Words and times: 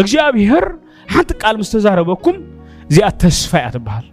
اجابيهر 0.00 0.64
حتى 1.06 1.34
قال 1.34 1.58
مستزاربكم 1.58 2.34
زي 2.94 3.06
التسفا 3.12 3.66
يتبهل 3.66 4.04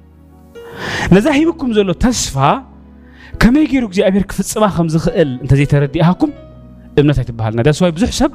نزاهي 1.12 1.46
بكم 1.46 1.68
زلو 1.73 1.94
تسفا 1.94 2.52
كما 3.40 3.59
يجيرو 3.59 3.88
اجابيهر 3.88 4.26
في 4.30 4.44
سما 4.44 4.68
خمز 4.68 4.98
خئل 4.98 5.40
انت 5.42 5.54
زي 5.54 5.66
تردي 5.66 6.04
اهكم 6.04 6.30
ابنة 6.98 7.14
تبهل 7.14 7.56
نداس 7.58 7.82
واي 7.82 7.92
بزح 7.92 8.12
سب 8.12 8.32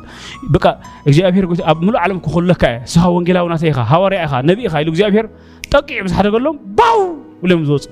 بقى 0.50 0.80
اجابيهر 1.08 1.46
قلت 1.46 1.60
اب 1.60 1.82
ملو 1.82 1.98
علم 1.98 2.18
كخول 2.18 2.48
لك 2.48 2.82
سها 2.84 3.06
ونجلا 3.06 3.40
وناسيخا 3.40 3.82
هاوري 3.82 4.24
اخا 4.24 4.42
نبي 4.42 4.66
اخا 4.66 4.78
يلو 4.78 4.92
اجابيهر 4.92 5.28
تقيع 5.70 6.02
بس 6.02 6.12
حدا 6.12 6.30
قلهم 6.30 6.58
باو 6.64 7.16
ولم 7.42 7.64
زوت 7.64 7.88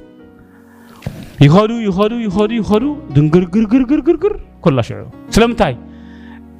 يخادو 1.41 1.75
يخادو 1.75 2.16
يخادو 2.19 2.54
يخادو 2.54 2.97
دنقر 3.10 3.44
قر 3.44 3.64
قر 3.64 3.82
قر 3.84 4.00
قر 4.00 4.16
قر 4.16 4.41
كل 4.62 4.84
شعور 4.84 5.06
سلام 5.30 5.52
تاي 5.52 5.77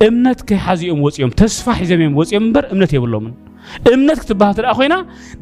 እምነት 0.06 0.41
ከሓዚኦም 0.48 0.98
ወፂኦም 1.04 1.30
ተስፋ 1.41 1.64
ሒዘም 1.82 2.00
እዮም 2.02 2.16
ወፂኦም 2.18 2.42
እምበር 2.48 2.64
እምነት 2.74 2.91
የብሎምን 2.96 3.32
እምነት 3.94 4.18
ክትበሃል 4.22 4.54
ትደኣ 4.58 4.72
ኮይና 4.78 4.94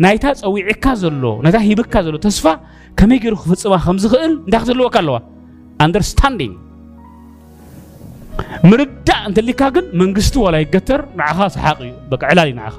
ናይታ 0.04 0.24
ፀዊዕካ 0.40 0.86
ዘሎ 1.02 1.22
ናይታ 1.44 1.56
ሂብካ 1.70 1.94
ዘሎ 2.06 2.14
ተስፋ 2.26 2.44
ከመይ 2.98 3.18
ገይሩ 3.24 3.34
ክፍፅማ 3.42 3.74
ከም 3.86 3.98
ዝኽእል 4.04 4.32
እንታይ 4.42 4.60
ክትህልወካ 4.62 4.96
ኣለዋ 5.02 5.16
ኣንደርስታንዲንግ 5.86 6.54
ምርዳእ 8.70 9.20
እንተሊካ 9.28 9.60
ግን 9.76 9.86
መንግስቲ 10.02 10.34
ዋላ 10.44 10.56
ይገተር 10.64 11.02
ንዓኻ 11.18 11.38
ሰሓቅ 11.56 11.76
እዩ 11.88 11.92
በ 12.10 12.14
ዕላል 12.32 12.48
እዩ 12.50 12.54
ንዓኻ 12.60 12.74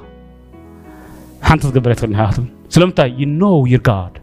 ሓንቲ 1.48 1.62
ትገብረ 1.70 1.90
ኣይትኽእል 1.94 2.12
ኒኻ 2.14 2.22
ስለምንታይ 2.74 3.10
ዩ 3.20 3.30
ኖ 3.44 3.52
ይር 3.74 3.82
ጋድ 3.90 4.14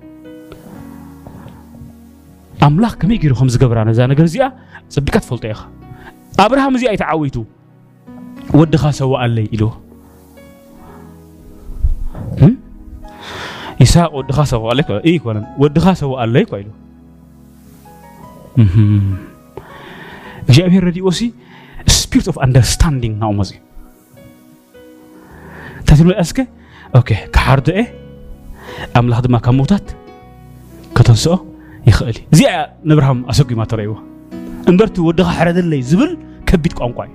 ኣምላኽ 2.68 2.94
ከመይ 3.02 3.18
ገይሩ 3.24 3.34
ከም 3.42 3.50
ዝገብራ 3.56 3.80
ነዛ 3.92 4.00
ነገር 4.14 4.26
እዚኣ 4.30 4.46
ፅቢቃ 4.98 5.16
ትፈልጦ 5.24 5.44
ኢኻ 5.54 5.60
ኣብርሃም 6.44 6.74
እዚ 6.78 6.84
ኣይተዓዊቱ 6.92 7.36
ወድኻ 8.60 8.84
ሰዋ 9.00 9.12
ኣለይ 9.26 9.46
ኢሉ 9.56 9.64
ይስሐቅ 13.84 14.10
ወድኻ 14.18 14.38
ሰዋ 14.52 14.64
ኣለ 14.72 14.80
ይኮነን 15.14 15.46
ወድኻ 15.64 15.86
ሰዋ 16.02 16.12
ኣለይ 16.24 16.44
እኳ 16.46 16.52
ኢሉ 16.62 16.70
እግዚአብሔር 20.50 20.84
ረድኦ 20.88 21.08
ሲ 21.20 21.28
ስፒሪት 21.98 22.28
ኦፍ 22.32 22.38
ኣንደርስታንዲንግ 22.46 23.16
ናብኡ 23.22 23.34
መፅኡ 23.40 23.54
እንታይ 25.80 25.96
ትመለአስከ 26.02 26.38
ኦኬ 27.02 27.10
ክሓርድአ 27.36 27.78
ኣምላኽ 29.02 29.20
ድማ 29.28 29.36
ካብ 29.46 29.56
ሞታት 29.62 29.86
ከተንስኦ 30.98 31.36
ይኽእል 31.92 32.18
እዚኣ 32.34 32.52
ንብርሃም 32.90 33.20
ኣሰጉማ 33.32 33.62
ተረእይዎ 33.72 33.96
እምበርቲ 34.72 34.96
ወድኻ 35.08 35.28
ሕረደለይ 35.40 35.82
ዝብል 35.90 36.12
ከቢድ 36.50 36.74
ቋንቋ 36.80 36.98
እዩ 37.08 37.14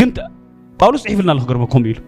ግን 0.00 0.10
ጳውሎስ 0.82 1.02
ፅሒፍልና 1.06 1.30
ኣሎ 1.34 1.38
ክገርመኩም 1.44 1.84
ኢሉ 1.90 1.98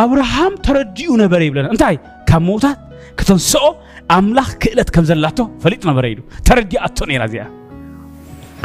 ኣብርሃም 0.00 0.54
ተረዲኡ 0.66 1.10
ነበረ 1.22 1.40
ይብለና 1.48 1.66
እንታይ 1.74 1.96
ካብ 2.28 2.42
መውታት 2.48 2.78
ክተንስኦ 3.18 3.64
ኣምላኽ 4.16 4.50
ክእለት 4.62 4.90
ከም 4.94 5.04
ዘላቶ 5.10 5.38
ፈሊጥ 5.64 5.82
ነበረ 5.90 6.04
ኢሉ 6.12 6.20
ተረዲኣቶ 6.48 6.98
ነራ 7.10 7.24
እዚኣ 7.32 7.44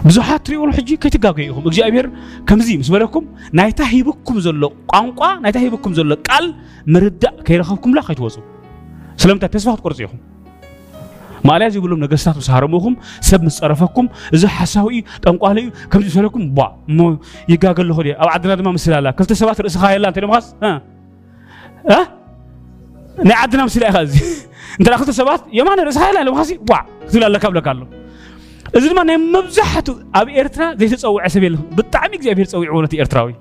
ብዙሓት 0.08 0.42
ትሪእዎም 0.48 0.72
ሕጂ 0.78 0.90
ከይትጋገይ 1.04 1.46
ኢኹም 1.52 1.64
እግዚኣብሔር 1.70 2.08
ከምዚ 2.50 2.68
ምስ 2.82 2.90
በለኩም 2.94 3.24
ናይታ 3.60 3.80
ሂብኩም 3.94 4.38
ዘሎ 4.46 4.64
ቋንቋ 4.92 5.22
ናይታ 5.44 5.58
ሂብኩም 5.66 5.94
ዘሎ 6.00 6.12
ቃል 6.28 6.46
ምርዳእ 6.96 7.36
ከይረኸብኩምላ 7.48 8.02
ከይትወፁ 8.10 8.36
ስለምንታይ 9.24 9.52
ተስፋ 9.56 9.70
ክትቆርፂ 9.78 10.00
ኢኹም 10.06 10.20
ماليز 11.46 11.76
يقولون 11.78 12.00
نجستات 12.04 12.38
وسهرموهم 12.38 12.98
سب 13.22 13.44
مسرفكم 13.44 14.08
إذا 14.34 14.48
حساوي 14.48 15.04
تنقالي 15.22 15.72
كم 15.92 16.02
تسولكم 16.02 16.50
با 16.50 16.76
مو 16.88 17.18
يقال 17.50 17.88
له 17.88 18.00
هدي 18.00 18.14
أو 18.14 18.28
عدنا 18.28 18.56
دم 18.56 18.74
مسلا 18.74 19.02
لا 19.02 19.12
كلت 19.12 19.34
سبات 19.34 19.62
رأس 19.62 19.78
خيال 19.78 20.02
لا 20.02 20.12
تنم 20.12 20.32
خاص 20.34 20.56
ها 20.64 20.82
ها 21.90 22.18
نعدنا 23.24 23.66
مسلا 23.66 23.92
خازي 23.92 24.26
أنت 24.80 24.90
أخذت 24.90 25.10
سبات 25.10 25.42
يمان 25.54 25.80
رأس 25.80 25.98
خيال 25.98 26.26
لا 26.26 26.32
مخاسي 26.32 26.58
با 26.70 26.86
تلا 27.12 27.28
الله 27.28 27.40
قبل 27.40 27.60
قالوا 27.62 27.88
إذا 28.76 28.94
ما 28.94 29.04
نم 29.04 29.32
مبزحته 29.32 30.00
أبي 30.16 30.40
إرترا 30.40 30.76
زي 30.76 30.88
تسوي 30.90 31.22
عسبي 31.22 31.50
لهم 31.50 31.66
بالتعميق 31.72 32.22
زي 32.22 32.32
أبي 32.32 32.44
تسوي 32.44 32.68
عونتي 32.68 33.00
إرتراوي 33.00 33.36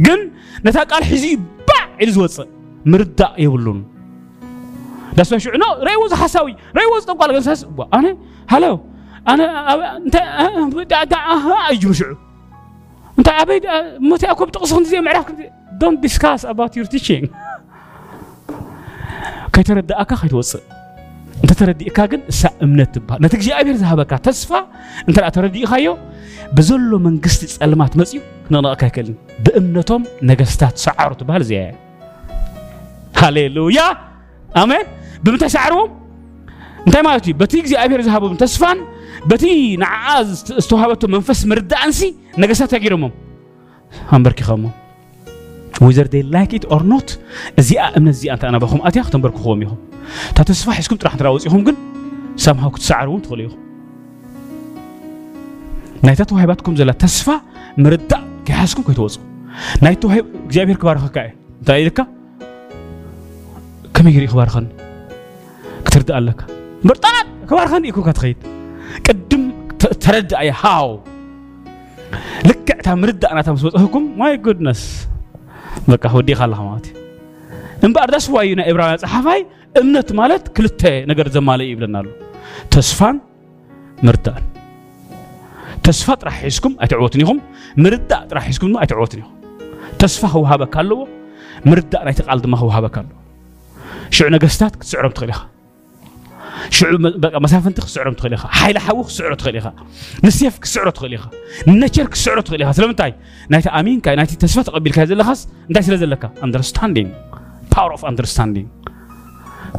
جن 0.00 0.30
نتاك 0.66 0.92
الحزيب 0.92 1.40
با 1.68 2.04
إلزوتس 2.06 2.40
مرداء 2.86 3.34
يقولون 3.42 3.91
داس 5.16 5.30
باش 5.32 5.46
نو 5.48 5.84
ريوز 5.88 6.14
حساوي 6.14 6.56
ريوز 6.76 7.04
طبقا 7.04 7.26
لك 7.26 7.34
اساس 7.34 7.66
انا 7.94 8.16
هلو 8.48 8.80
انا 9.28 9.96
انت 9.96 10.14
دا 10.90 11.04
دا 11.04 11.16
اها 11.16 11.70
اجي 11.70 11.86
مشعو 11.86 12.16
انت 13.18 13.28
ابي 13.28 13.60
متى 14.00 14.30
اكو 14.30 14.44
بتقصون 14.44 14.84
زي 14.84 15.00
معرفك 15.00 15.52
دونت 15.80 16.00
ديسكاس 16.02 16.46
اباوت 16.46 16.76
يور 16.76 16.86
تيتشينج 16.86 17.28
كي 19.52 19.62
ترد 19.62 19.92
اكا 19.92 20.14
خي 20.16 20.28
توص 20.28 20.56
انت 21.44 21.52
ترد 21.52 21.82
اكا 21.82 22.06
كن 22.06 22.20
سا 22.28 22.50
امنت 22.62 22.98
با 22.98 23.16
نتجي 23.20 23.52
ابير 23.54 23.74
ذهبك 23.74 24.10
تصفى 24.10 24.62
انت 25.08 25.18
لا 25.20 25.28
ترد 25.28 25.56
اخايو 25.56 25.98
بزلو 26.52 26.98
منغستي 26.98 27.66
لا 27.66 27.88
مسيو 27.96 28.22
كننا 28.48 28.72
اكاكل 28.72 29.14
بامنتهم 29.46 30.02
نغستات 30.22 30.78
سعرت 30.78 31.22
بهال 31.22 31.44
زي 31.44 31.72
هاليلويا 33.16 33.96
امين 34.56 34.84
بمتسعرو 35.24 35.90
انت 36.86 36.96
ما 36.96 37.12
قلتي 37.12 37.32
بتي 37.32 37.60
جزي 37.62 37.76
ابير 37.76 38.00
زهابو 38.00 38.36
بتي 39.26 39.76
نعاز 39.76 40.52
استوهابتو 40.52 41.06
منفس 41.06 41.46
مرد 41.46 41.72
انسي 41.72 42.14
نقصات 42.38 42.74
اقيرمم 42.74 43.10
هم 44.12 44.22
بركي 44.22 44.44
خامو 44.44 44.68
whether 45.82 46.04
they 46.06 46.22
like 46.22 46.58
it 46.60 46.72
or 46.72 46.80
not 46.82 47.12
زي 47.58 47.80
امن 47.80 48.12
زي 48.12 48.32
انت 48.32 48.44
انا 48.44 48.58
بخوم 48.58 48.86
اتيا 48.86 49.02
ختم 49.02 49.20
بركو 49.20 49.38
خومي 49.38 49.64
هم 49.66 49.76
تاتو 50.34 50.52
سفاح 50.52 50.80
تراح 50.82 51.14
تراوز 51.16 51.46
يهم 51.46 51.64
قن 51.64 51.74
سامهاو 52.36 52.70
كتسعرو 52.70 53.18
تغلي 53.18 53.44
هم 53.46 53.58
نايتاتو 56.02 56.36
هيباتكم 56.36 56.76
زلا 56.76 56.92
تسفا 56.92 57.40
مرد 57.78 58.12
كي 58.46 58.54
كي 58.86 58.94
توزو 58.94 59.20
نايتو 59.82 60.08
هيب 60.08 60.26
جزي 60.48 60.74
كبار 60.74 60.98
خكاي 60.98 61.32
تايدكا 61.66 62.06
كم 63.94 64.08
يجري 64.08 64.26
خبار 64.26 64.48
خن 64.48 64.66
كترد 65.84 66.12
لك 66.12 66.44
برطلت 66.84 67.26
كبار 67.50 67.68
خان 67.68 67.84
يكون 67.84 68.12
كتخيد 68.12 68.36
قدم 69.08 69.52
ترد 70.00 70.34
أي 70.34 70.52
هاو 70.62 71.00
لك 72.44 72.58
تمرد 72.82 73.24
أنا 73.24 73.42
تمسو 73.42 73.70
حكم 73.70 74.18
ماي 74.18 74.36
جودنس 74.36 75.08
بقى 75.88 76.10
هو 76.14 76.20
دي 76.20 76.34
خلاه 76.34 76.62
ماتي 76.72 76.92
إن 77.84 77.92
بعد 77.92 78.14
أسوأ 78.14 78.42
يونا 78.42 78.70
إبراهيم 78.70 78.96
صحفي 78.96 79.44
إمنة 79.80 80.04
مالت 80.10 80.48
كل 80.48 80.68
تا 80.68 81.04
نقدر 81.04 81.28
زمالي 81.28 81.70
يبلنا 81.70 81.98
له 81.98 82.10
تصفان 82.70 83.20
مردان 84.02 84.42
تصفات 85.82 86.24
راح 86.24 86.44
يسكم 86.44 86.76
أتعوتنيهم 86.80 87.40
مرد 87.76 88.12
راح 88.32 88.48
يسكم 88.48 88.72
ما 88.72 88.82
أتعوتنيهم 88.82 89.30
تصفى 89.98 90.26
هو 90.36 90.46
هذا 90.46 90.64
كله 90.64 91.08
مرد 91.66 91.94
أنا 91.94 92.10
يتقال 92.10 92.50
ما 92.50 92.58
هو 92.58 92.68
هذا 92.70 92.88
كله 92.88 93.06
شو 94.10 94.24
عنا 94.26 94.36
قستات 94.38 94.76
تسعرم 94.76 95.10
تغليها 95.10 95.48
ሽዑ 96.76 96.90
መሳፍንቲ 97.44 97.76
ክስዕሮ 97.86 98.08
ትኽእል 98.18 98.32
ኢኻ 98.36 98.42
ሓይሊ 98.60 98.76
ሓዊ 98.86 98.94
ክስዕሮ 99.10 99.32
ትኽእል 99.40 99.56
ኢኻ 99.60 99.66
ንሴፍ 100.26 100.54
ክስዕሮ 100.64 100.88
ትኽእል 100.96 101.12
ኢኻ 101.16 101.24
ነቸር 101.82 102.06
ክስዕሮ 102.14 102.38
ትኽእል 102.46 102.62
ኢኻ 102.64 102.68
ስለምንታይ 102.78 103.12
ናይቲ 103.52 103.66
ኣሚንካ 103.78 104.06
ናይቲ 104.20 104.32
ተስፋ 104.42 104.58
ተቐቢልካ 104.68 104.98
ዘለኻስ 105.10 105.40
እንታይ 105.68 105.84
ስለ 105.88 105.94
ዘለካ 106.02 106.24
ኣንደርስታንዲንግ 106.46 107.10
ፓወር 107.72 107.92
ኦፍ 107.96 108.02
ኣንደርስታንዲንግ 108.10 108.68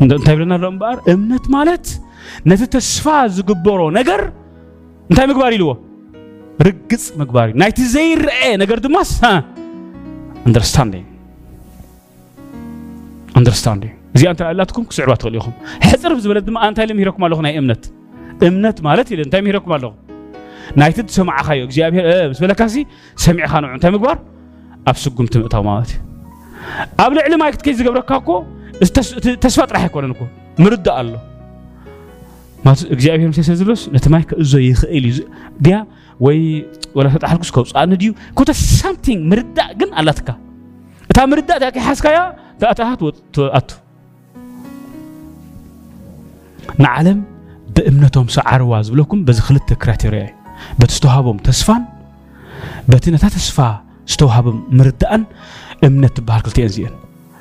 እንታይ 0.04 0.36
ብለና 0.40 0.54
ኣሎ 0.60 0.66
እምበኣር 0.74 0.98
እምነት 1.14 1.48
ማለት 1.56 1.86
ነቲ 2.52 2.62
ተስፋ 2.76 3.06
ዝግበሮ 3.38 3.82
ነገር 4.00 4.24
እንታይ 5.10 5.26
ምግባር 5.32 5.52
ኢልዎ 5.58 5.72
ርግፅ 6.68 7.04
ምግባር 7.22 7.48
እዩ 7.52 7.58
ናይቲ 7.64 7.80
ዘይርአ 7.96 8.40
ነገር 8.64 8.78
ድማስ 8.88 9.12
ኣንደርስታንዲንግ 10.48 11.10
ኣንደርስታንዲንግ 13.40 13.98
እዚኣ 14.18 14.30
እንታይ 14.34 14.48
ኣላትኩም 14.54 14.84
ክስዕባ 14.90 15.12
ትኽእሉ 15.22 15.36
ኢኹም 15.42 15.54
ሕፅር 15.90 16.12
ብዝበለ 16.18 16.40
ድማ 16.48 16.58
እንታይ 16.70 16.86
ልምሂረኩም 16.90 17.22
ኣለኹ 17.28 17.40
ናይ 17.46 17.54
እምነት 17.62 17.84
እምነት 18.48 18.78
ማለት 18.88 19.08
ኢለ 19.14 19.20
እንታይ 19.28 19.42
ምሂረኩም 19.46 19.72
ኣለኹ 19.78 19.92
ናይቲ 20.80 20.98
ትሰማዕኻዮ 21.12 21.62
እግዚኣብሔር 21.68 22.06
ምስ 22.32 22.40
በለካሲ 22.44 22.76
ሰሚዕኻ 23.26 23.54
ንዑ 23.64 23.70
እንታይ 23.78 23.92
ምግባር 23.96 24.18
ኣብ 24.92 24.98
ስጉምቲ 25.04 25.34
ምእታው 25.44 25.64
ማለት 25.70 25.92
እዩ 25.96 26.00
ኣብ 27.04 27.12
ልዕሊ 27.18 27.34
ማይ 27.44 27.52
ክትከይ 27.56 27.74
ዝገብረካ 27.80 28.12
እኮ 28.22 28.30
ተስፋ 29.46 29.60
ጥራሕ 29.72 29.82
ኣይኮነን 29.86 30.12
እኮ 30.16 30.22
ምርዳእ 30.64 30.96
ኣሎ 31.00 31.12
እግዚኣብሔር 32.96 33.28
ምስ 33.34 33.40
ዘሎስ 33.62 33.82
ነቲ 33.96 34.06
ማይ 34.16 34.24
ክእዞ 34.30 34.54
ይኽእል 34.70 35.06
እዩ 35.12 35.20
ድያ 35.66 35.78
ወይ 36.26 36.40
ወላ 36.98 37.08
ተጣሓልኩስ 37.16 37.50
ከውፃእኒ 37.56 37.92
ድዩ 38.04 38.12
ኮተ 38.40 38.50
ሳምቲንግ 38.80 39.22
ምርዳእ 39.32 39.70
ግን 39.82 39.90
ኣላትካ 40.02 40.30
እታ 41.14 41.18
ምርዳእ 41.32 41.58
እታ 41.62 41.66
ከይሓዝካያ 41.78 42.20
እታ 42.58 42.64
ኣታሃት 42.74 43.02
ኣቱ 43.60 43.70
ንዓለም 46.84 47.20
ብእምነቶም 47.76 48.28
ሰዓርዋ 48.38 48.72
ዝብለኩም 48.88 49.20
በዚ 49.28 49.40
ክልተ 49.48 49.70
ክራቴርያ 49.84 50.22
እዩ 50.26 50.34
በቲ 50.80 50.92
ዝተዋሃቦም 50.98 51.38
ተስፋን 51.48 51.84
በቲ 52.92 53.04
ነታ 53.16 53.26
ተስፋ 53.38 53.58
ዝተዋሃቦም 54.14 54.58
ምርዳእን 54.80 55.24
እምነት 55.88 56.14
ትበሃል 56.18 56.42
ክልትኤን 56.46 56.70
እዚአን 56.72 56.94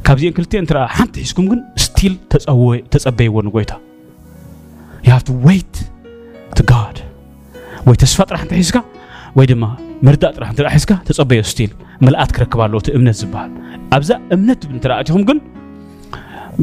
ካብዚአን 0.06 0.34
ክልትኤን 0.36 0.66
ትረአ 0.70 0.84
ሓንቲ 0.96 1.14
ሒዝኩም 1.24 1.46
ግን 1.50 1.60
ስቲል 1.84 2.14
ተፀበይዎ 2.92 3.34
ንጎይታ 3.46 3.72
ዩ 5.06 5.08
ሃቭ 5.14 5.22
ቱ 5.28 5.34
ወይት 5.46 5.74
ቱ 6.58 6.64
ጋድ 6.72 6.98
ወይ 7.88 7.96
ተስፋ 8.04 8.18
ጥራሕ 8.30 8.42
እንተሒዝካ 8.46 8.78
ወይ 9.38 9.46
ድማ 9.50 9.64
ምርዳእ 10.06 10.32
ጥራሕ 10.36 10.48
እንትረአ 10.52 10.70
ሒዝካ 10.78 10.92
ተፀበዮ 11.08 11.42
ስቲል 11.52 11.70
መልኣት 12.06 12.30
ክረክብ 12.36 12.60
ኣለዎ 12.64 12.78
እቲ 12.82 12.88
እምነት 12.98 13.16
ዝበሃል 13.20 13.50
ኣብዛ 13.96 14.10
እምነት 14.34 14.58
ትብል 14.62 14.74
እንትረኣእትኹም 14.78 15.22
ግን 15.30 15.38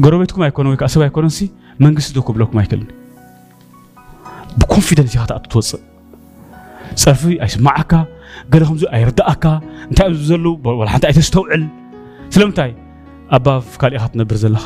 ጎረቤትኩም 0.04 0.42
ኣይኮነ 0.46 0.66
ወይ 0.72 0.78
ከዓ 0.80 0.88
ሰብ 0.94 1.02
ኣይኮነን 1.06 1.32
ሲ 1.38 1.48
መንግስቲ 1.84 2.10
ዶ 2.16 2.20
ክብለኩም 2.28 2.56
ኣይክእልኒ 2.62 2.88
ብኮንፊደንስ 4.60 5.12
ኢኻ 5.16 5.22
ትኣቱ 5.30 5.44
ትወፅእ 5.52 5.82
ፀፊ 7.20 7.22
ኣይስማዓካ 7.44 7.92
ገለ 8.52 8.62
ከምዚ 8.68 8.82
ኣይርዳእካ 8.96 9.44
እንታይ 9.90 10.06
እዮም 10.12 10.24
ዘለዉ 10.30 10.46
ወላ 10.80 10.88
ሓንቲ 10.94 11.04
ኣይተስተውዕል 11.10 11.62
ስለምንታይ 12.34 12.70
ኣባብ 13.36 13.64
ካሊእኻ 13.82 14.04
ትነብር 14.14 14.36
ዘለኻ 14.42 14.64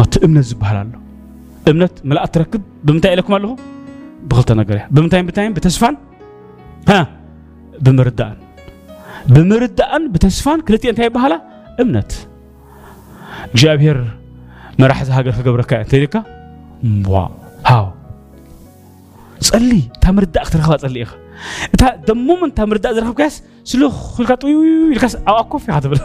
ናቲ 0.00 0.12
እምነት 0.26 0.46
ዝበሃል 0.50 0.78
ኣሎ 0.82 0.92
እምነት 1.70 1.94
መላእ 2.10 2.26
ትረክብ 2.34 2.62
ብምንታይ 2.86 3.12
ኢለኩም 3.16 3.34
ኣለኹ 3.38 3.52
ብክልተ 4.30 4.50
ነገር 4.60 4.74
እያ 4.78 4.84
ብምንታይ 4.94 5.20
ብምንታይን 5.24 5.54
ብተስፋን 5.58 5.96
ብምርዳእን 7.86 8.38
ብምርዳእን 9.34 10.04
ብተስፋን 10.14 10.60
ክልቲኤ 10.68 10.90
እንታይ 10.92 11.08
ይበሃላ 11.10 11.34
እምነት 11.82 12.12
እግዚኣብሔር 13.52 13.98
መራሕቲ 14.82 15.08
ሃገር 15.18 15.34
ክገብረካ 15.40 15.70
እያ 15.78 15.84
እንተይልካ 15.86 16.14
هاو 16.82 17.86
ጸሊ 19.48 19.70
እታ 19.96 20.04
ምርዳእ 20.16 20.44
ክትረኽባ 20.46 20.74
ጸሊ 20.82 20.96
ኢኻ 21.04 21.12
እታ 21.74 21.82
ደሞምን 22.08 22.50
እታ 22.52 22.60
ምርዳእ 22.70 22.92
ዝረኽብካስ 22.96 23.34
ስሎ 23.70 23.80
ኮልካ 24.18 24.30
ጥዩ 24.42 24.54
ኢልካስ 24.98 25.14
ኣብኣ 25.28 25.38
ኮፍ 25.52 25.62
ኢኻ 25.70 25.76
ትብል 25.84 26.00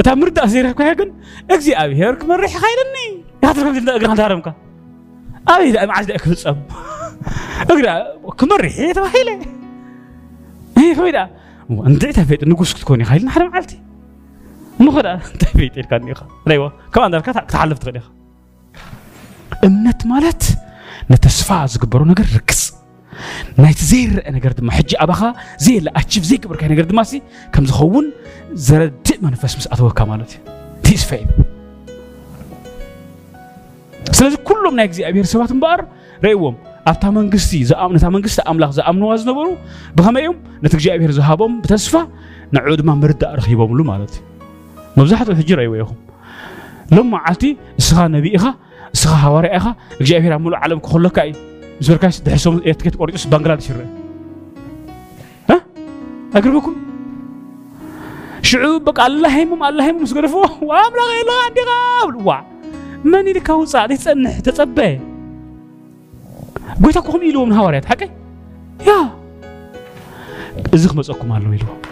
እታ 0.00 0.06
ምርዳእ 0.20 0.46
ዘይረኽብካ 0.52 0.82
ግን 1.00 1.08
እግዚኣብሔር 1.54 2.12
ክመርሕ 2.20 2.52
ኢኻ 2.56 2.62
ኢለኒ 2.74 2.96
ኢኻ 3.44 3.50
ትርከብ 3.56 3.74
እግርኻ 3.98 4.10
ንታሃረምካ 4.16 4.48
ኣበይ 5.52 5.70
ዳ 5.74 5.78
መዓዝ 5.90 6.04
ዳእ 6.10 6.18
ክፍፀም 6.24 6.58
እግራ 7.72 7.86
ክመርሕ 8.40 8.72
እየ 8.84 8.90
ተባሂለ 8.98 9.28
ከመይ 10.96 11.12
ዳ 11.16 11.20
እንድዕ 11.90 12.10
ተፈይጥ 12.18 12.40
ንጉስ 12.50 12.70
ክትኮን 12.78 13.00
ኢኻ 13.04 13.10
ኢልና 13.18 13.28
ሓደ 13.36 13.44
መዓልቲ 13.52 13.72
እሞ 14.80 14.86
ኸ 14.94 14.98
እንታይ 15.32 15.52
ፈይጥ 15.60 15.74
ኢልካ 15.82 15.92
ኒኢኻ 16.08 16.20
ናይዋ 16.52 16.64
ከምኣ 16.94 17.04
እንዳልካ 17.08 17.28
ክትሓልፍ 17.46 17.78
ትኽእል 17.82 17.96
ኢኻ 18.00 18.06
እምነት 19.68 20.00
ማለት 20.12 20.42
ነተስፋ 21.12 21.48
ዝግበሮ 21.72 22.00
ነገር 22.12 22.26
ርክስ 22.36 22.60
ናይቲ 23.62 23.80
ዘይርአ 23.90 24.30
ነገር 24.36 24.52
ድማ 24.58 24.68
ሕጂ 24.78 24.90
ኣባኻ 25.02 25.20
ዘየለ 25.64 25.88
ኣችቭ 25.98 26.22
ዘይገበርካይ 26.30 26.68
ነገር 26.72 26.84
ድማ 26.90 27.00
ከም 27.54 27.64
ዝኸውን 27.70 28.06
ዘረድእ 28.66 29.18
መንፈስ 29.26 29.52
ምስ 29.58 29.66
ኣተወካ 29.74 30.00
ማለት 30.12 30.30
እዩ 30.36 30.82
ቲስፈ 30.86 31.10
እዩ 31.22 31.28
ስለዚ 34.18 34.34
ኩሎም 34.48 34.74
ናይ 34.78 34.86
እግዚኣብሔር 34.90 35.26
ሰባት 35.34 35.50
እምበኣር 35.56 35.80
ረእይዎም 36.24 36.56
ኣብታ 36.90 37.04
መንግስቲ 37.18 37.52
ነታ 37.96 38.06
መንግስቲ 38.16 38.38
ኣምላኽ 38.50 38.70
ዝኣምንዋ 38.78 39.08
ዝነበሩ 39.22 39.46
ብኸመይ 39.96 40.22
እዮም 40.26 40.36
ነቲ 40.64 40.72
እግዚኣብሔር 40.78 41.12
ዝሃቦም 41.18 41.54
ብተስፋ 41.62 41.94
ንዕኡ 42.56 42.74
ድማ 42.82 42.90
ምርዳእ 43.02 43.32
ረኺቦምሉ 43.40 43.80
ማለት 43.92 44.14
እዩ 44.18 44.24
መብዛሕትኡ 44.98 45.34
ሕጂ 45.40 45.50
ረእይዎ 45.60 45.74
ኢኹም 45.82 45.98
لما 46.92 47.18
عتي 47.18 47.56
سخا 47.78 48.08
نبي 48.08 48.36
إخا 48.36 48.54
سخا 48.92 49.14
هواري 49.16 49.48
إخا 49.48 49.74
إجى 50.00 50.16
أبي 50.16 50.28
رامول 50.28 50.54
عالم 50.54 50.78
كله 50.78 51.08
كاي 51.08 51.32
زبر 51.80 51.96
كاي 51.96 52.10
دحسوم 52.26 52.62
يتكت 52.64 52.96
قريش 52.96 53.26
بنغلاديش 53.26 53.70
ره 53.70 53.86
ها 55.50 55.60
أقربكم 56.34 56.76
شعوب 58.42 58.84
بك 58.84 59.00
الله 59.00 59.38
هيمم 59.38 59.62
الله 59.62 59.86
هيمم 59.88 60.04
سقرفوا 60.04 60.46
وام 60.62 60.92
لا 60.96 61.06
غير 61.10 61.26
لا 61.26 61.42
عندي 61.46 61.60
قابل 61.60 62.26
وا 62.28 62.36
من 63.04 63.28
اللي 63.28 63.40
كاو 63.40 63.64
صادق 63.64 63.94
تنح 63.96 64.40
تتبع 64.40 64.98
قلت 66.84 66.96
لكم 66.96 67.22
يلوم 67.22 67.52
هواريات 67.52 67.84
حكي 67.84 68.08
يا 68.86 69.08
زخمة 70.74 71.04
أكو 71.10 71.26
مالو 71.26 71.52
يلوم 71.52 71.85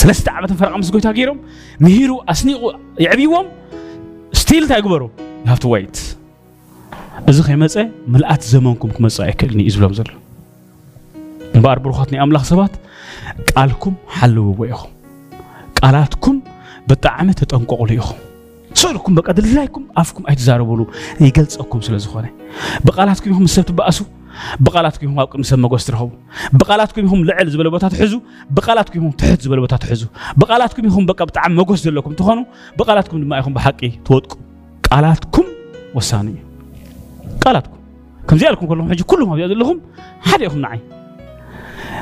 ሰለስተ 0.00 0.28
ዓመትን 0.38 0.56
ፈረቃ 0.60 0.74
ምስ 0.82 0.88
ጎይታ 0.94 1.08
ገይሮም 1.18 1.38
ምሂሩ 1.84 2.12
ኣስኒቑ 2.32 2.60
ይዕብይዎም 3.04 3.46
ስቲል 4.40 4.62
እንታይ 4.64 4.80
ግበሩ 4.86 5.02
ሃብቲ 5.50 5.64
ዋይት 5.72 5.98
እዚ 7.30 7.36
ከይመፀ 7.46 7.76
ምልኣት 8.14 8.42
ዘመንኩም 8.52 8.90
ክመፅእ 8.96 9.22
ኣይክእልኒ 9.26 9.60
እዩ 9.68 9.72
ዝብሎም 9.74 9.94
ዘሎ 9.98 10.10
እምበኣር 11.56 11.78
ብሩኻት 11.84 12.08
ናይ 12.12 12.20
ኣምላኽ 12.24 12.44
ሰባት 12.52 12.72
ቃልኩም 13.52 13.94
ሓልውዎ 14.16 14.60
ኢኹም 14.72 14.92
ቃላትኩም 15.78 16.36
ብጣዕሚ 16.90 17.28
ተጠንቀቕሉ 17.40 17.88
ኢኹም 18.00 18.18
ስእልኩም 18.80 19.12
በቃ 19.18 19.28
ድላይኩም 19.38 19.84
ኣፍኩም 20.02 20.24
ኣይትዛረብሉ 20.30 20.80
ይገልፀኩም 21.26 21.80
ስለ 21.86 21.94
ዝኾነ 22.06 22.24
ብቃላትኩም 22.88 23.30
ኢኹም 23.34 23.44
ምስ 23.46 23.54
ሰብ 23.58 23.64
ትበኣሱ 23.70 23.98
بقالاتكم 24.60 25.06
هم 25.08 25.20
قدم 25.20 25.42
سب 25.42 25.58
مغوس 25.58 25.86
ترهب 25.86 26.10
بقالاتكم 26.52 27.06
هم 27.06 27.24
لعل 27.24 27.50
زبل 27.50 27.70
بوتا 27.70 27.88
حزو 27.88 28.20
بقالاتكم 28.50 29.00
هم 29.00 29.10
تحت 29.10 29.42
زبل 29.42 29.60
بوتا 29.60 29.78
حزو 29.86 30.06
بقالاتكم 30.36 30.86
هم 30.88 31.06
بقى 31.06 31.26
بطعم 31.26 31.56
مغوس 31.56 31.86
لكم 31.86 32.12
تخونو 32.12 32.46
بقالاتكم 32.78 33.20
دما 33.24 33.40
بحكي 33.40 33.50
بحقي 33.50 33.88
توتقوا 34.04 34.38
قالاتكم 34.90 35.42
وساني 35.94 36.34
قالاتكم 37.40 37.76
كم 38.28 38.36
لكم 38.36 38.66
كلهم 38.66 38.90
حجي 38.90 39.02
كلهم 39.02 39.32
ابي 39.32 39.54
لهم 39.54 39.80
حد 40.20 40.40
يهم 40.40 40.58
معي 40.58 40.80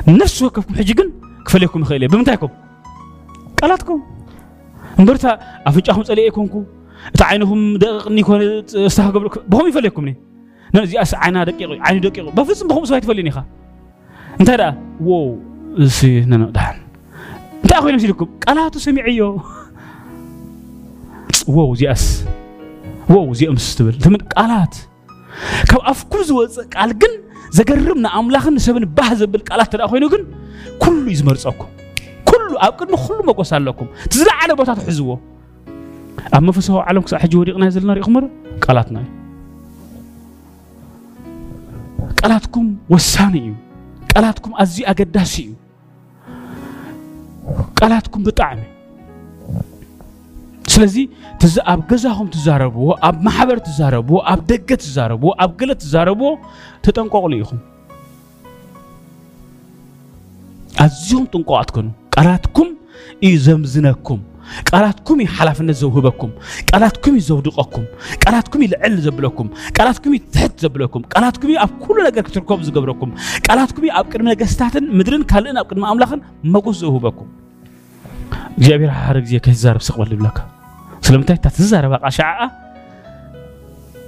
نفس 0.07 0.41
وكفكم 0.41 0.75
حجي 0.75 0.93
كن 0.93 1.11
كفليكم 1.45 1.83
خيلي 1.83 2.07
بمنتايكم 2.07 2.49
قالاتكم 3.61 4.03
اندرتا 4.99 5.29
افنجاهم 5.67 6.03
صلي 6.03 6.27
يكونكم 6.27 6.65
تعينهم 7.17 7.77
دقني 7.77 8.21
كون 8.23 8.41
استهقبلكم 8.75 9.41
بهم 9.47 9.67
يفليكمني 9.69 10.15
ናዚኣስ 10.75 11.11
ዓይና 11.23 11.37
ደቂቑ 11.49 11.69
ዓይኒ 11.87 11.97
ደቂቑ 12.05 12.25
በፍፁም 12.37 12.67
ብከምኡ 12.69 12.85
ሰብ 12.89 12.95
ኣይትፈልዩን 12.97 13.27
ኢኻ 13.31 13.37
እንታይ 14.39 14.57
ደኣ 14.61 14.69
ዎው 15.09 15.25
እሲ 15.85 15.99
ነመቕዳሕን 16.31 16.77
እንታይ 17.63 17.79
ኮይኖም 17.83 18.01
ሲልኩም 18.03 18.29
ቃላቱ 18.45 18.73
ሰሚዐ 18.85 19.03
እዮ 19.13 19.21
ዎው 21.57 21.69
እዚኣስ 21.75 22.03
ዎው 23.13 23.25
እዚኦምስ 23.35 23.67
ትብል 23.79 23.97
ትምን 24.05 24.21
ቃላት 24.35 24.75
ካብ 25.71 25.81
ኣፍኩም 25.93 26.21
ዝወፅእ 26.29 26.67
ቃል 26.75 26.91
ግን 27.03 27.13
ዘገርም 27.57 27.99
ንኣምላኽን 28.05 28.55
ንሰብን 28.57 28.85
ባህ 28.97 29.09
ዘብል 29.21 29.41
ቃላት 29.49 29.69
ተደኣ 29.73 29.87
ኮይኑ 29.93 30.05
ግን 30.13 30.23
ኩሉ 30.83 30.95
እዩ 31.11 31.15
ዝመርፀኩም 31.21 31.69
ኩሉ 32.29 32.47
ኣብ 32.65 32.73
ቅድሚ 32.79 32.95
ኩሉ 33.07 33.17
መቆስ 33.29 33.51
ኣለኩም 33.57 33.87
እቲ 34.05 34.13
ዝለዓለ 34.21 34.51
ቦታ 34.61 34.69
ትሕዝዎ 34.79 35.09
ኣብ 36.35 36.41
መንፈሳዊ 36.47 36.77
ዓለም 36.89 37.03
ክሳብ 37.07 37.19
ሕጂ 37.25 37.33
ወዲቕና 37.41 37.63
ዘለና 37.75 37.91
ሪኢኹም 37.99 38.15
ቃላትና 38.65 38.97
እዩ 39.05 39.11
ጠላትኩም 42.25 42.67
ወሳን 42.91 43.33
እዩ 43.39 43.47
ቀላትኩም 44.11 44.53
ኣዝዩ 44.61 44.79
ኣገዳሲ 44.91 45.33
እዩ 45.49 45.53
ቀላትኩም 47.79 48.21
ብጣዕሚ 48.27 48.61
ስለዚ 50.73 50.95
ትዚ 51.41 51.55
ኣብ 51.71 51.81
ገዛኹም 51.91 52.29
ትዛረብዎ 52.35 52.87
ኣብ 53.07 53.17
ማሕበር 53.27 53.59
ትዛረብዎ 53.67 54.15
ኣብ 54.31 54.39
ደገ 54.51 54.69
ትዛረብዎ 54.83 55.27
ኣብ 55.45 55.51
ገለ 55.59 55.71
ትዛረብዎ 55.83 56.27
ተጠንቀቕሉ 56.87 57.31
ኢኹም 57.41 57.59
ኣዝዮም 60.85 61.27
ጥንቆቃት 61.33 61.71
ቃላትኩም 62.17 62.71
እዩ 63.27 63.35
ዘምዝነኩም 63.47 64.21
ቃላትኩም 64.69 65.19
ሓላፍነት 65.37 65.77
ዘውህበኩም 65.81 66.31
ቃላትኩም 66.69 67.15
ዘውድቐኩም 67.27 67.85
ቃላትኩም 68.23 68.61
ልዕል 68.73 68.93
ዘብለኩም 69.05 69.47
ቃላትኩም 69.77 70.13
ትሕት 70.35 70.55
ዘብለኩም 70.63 71.03
ቃላትኩም 71.13 71.51
ኣብ 71.65 71.71
ኩሉ 71.83 71.97
ነገር 72.07 72.23
ክትርከቡ 72.27 72.59
ዝገብረኩም 72.67 73.11
ቃላትኩም 73.47 73.85
ኣብ 73.99 74.05
ቅድሚ 74.13 74.25
ነገስታትን 74.33 74.85
ምድርን 74.97 75.23
ካልእን 75.31 75.59
ኣብ 75.61 75.67
ቅድሚ 75.71 75.85
ኣምላኽን 75.91 76.21
መጎስ 76.55 76.77
ዘውህበኩም 76.83 77.29
እግዚኣብሔር 78.57 78.91
ሓደ 79.03 79.17
ግዜ 79.25 79.35
ከይዛረብ 79.45 79.83
ስቕበል 79.87 80.11
ይብለካ 80.15 80.37
ስለምንታይ 81.07 81.37
እታ 81.39 81.47
ትዛረባ 81.57 81.93
ቃሻዓኣ 82.07 82.41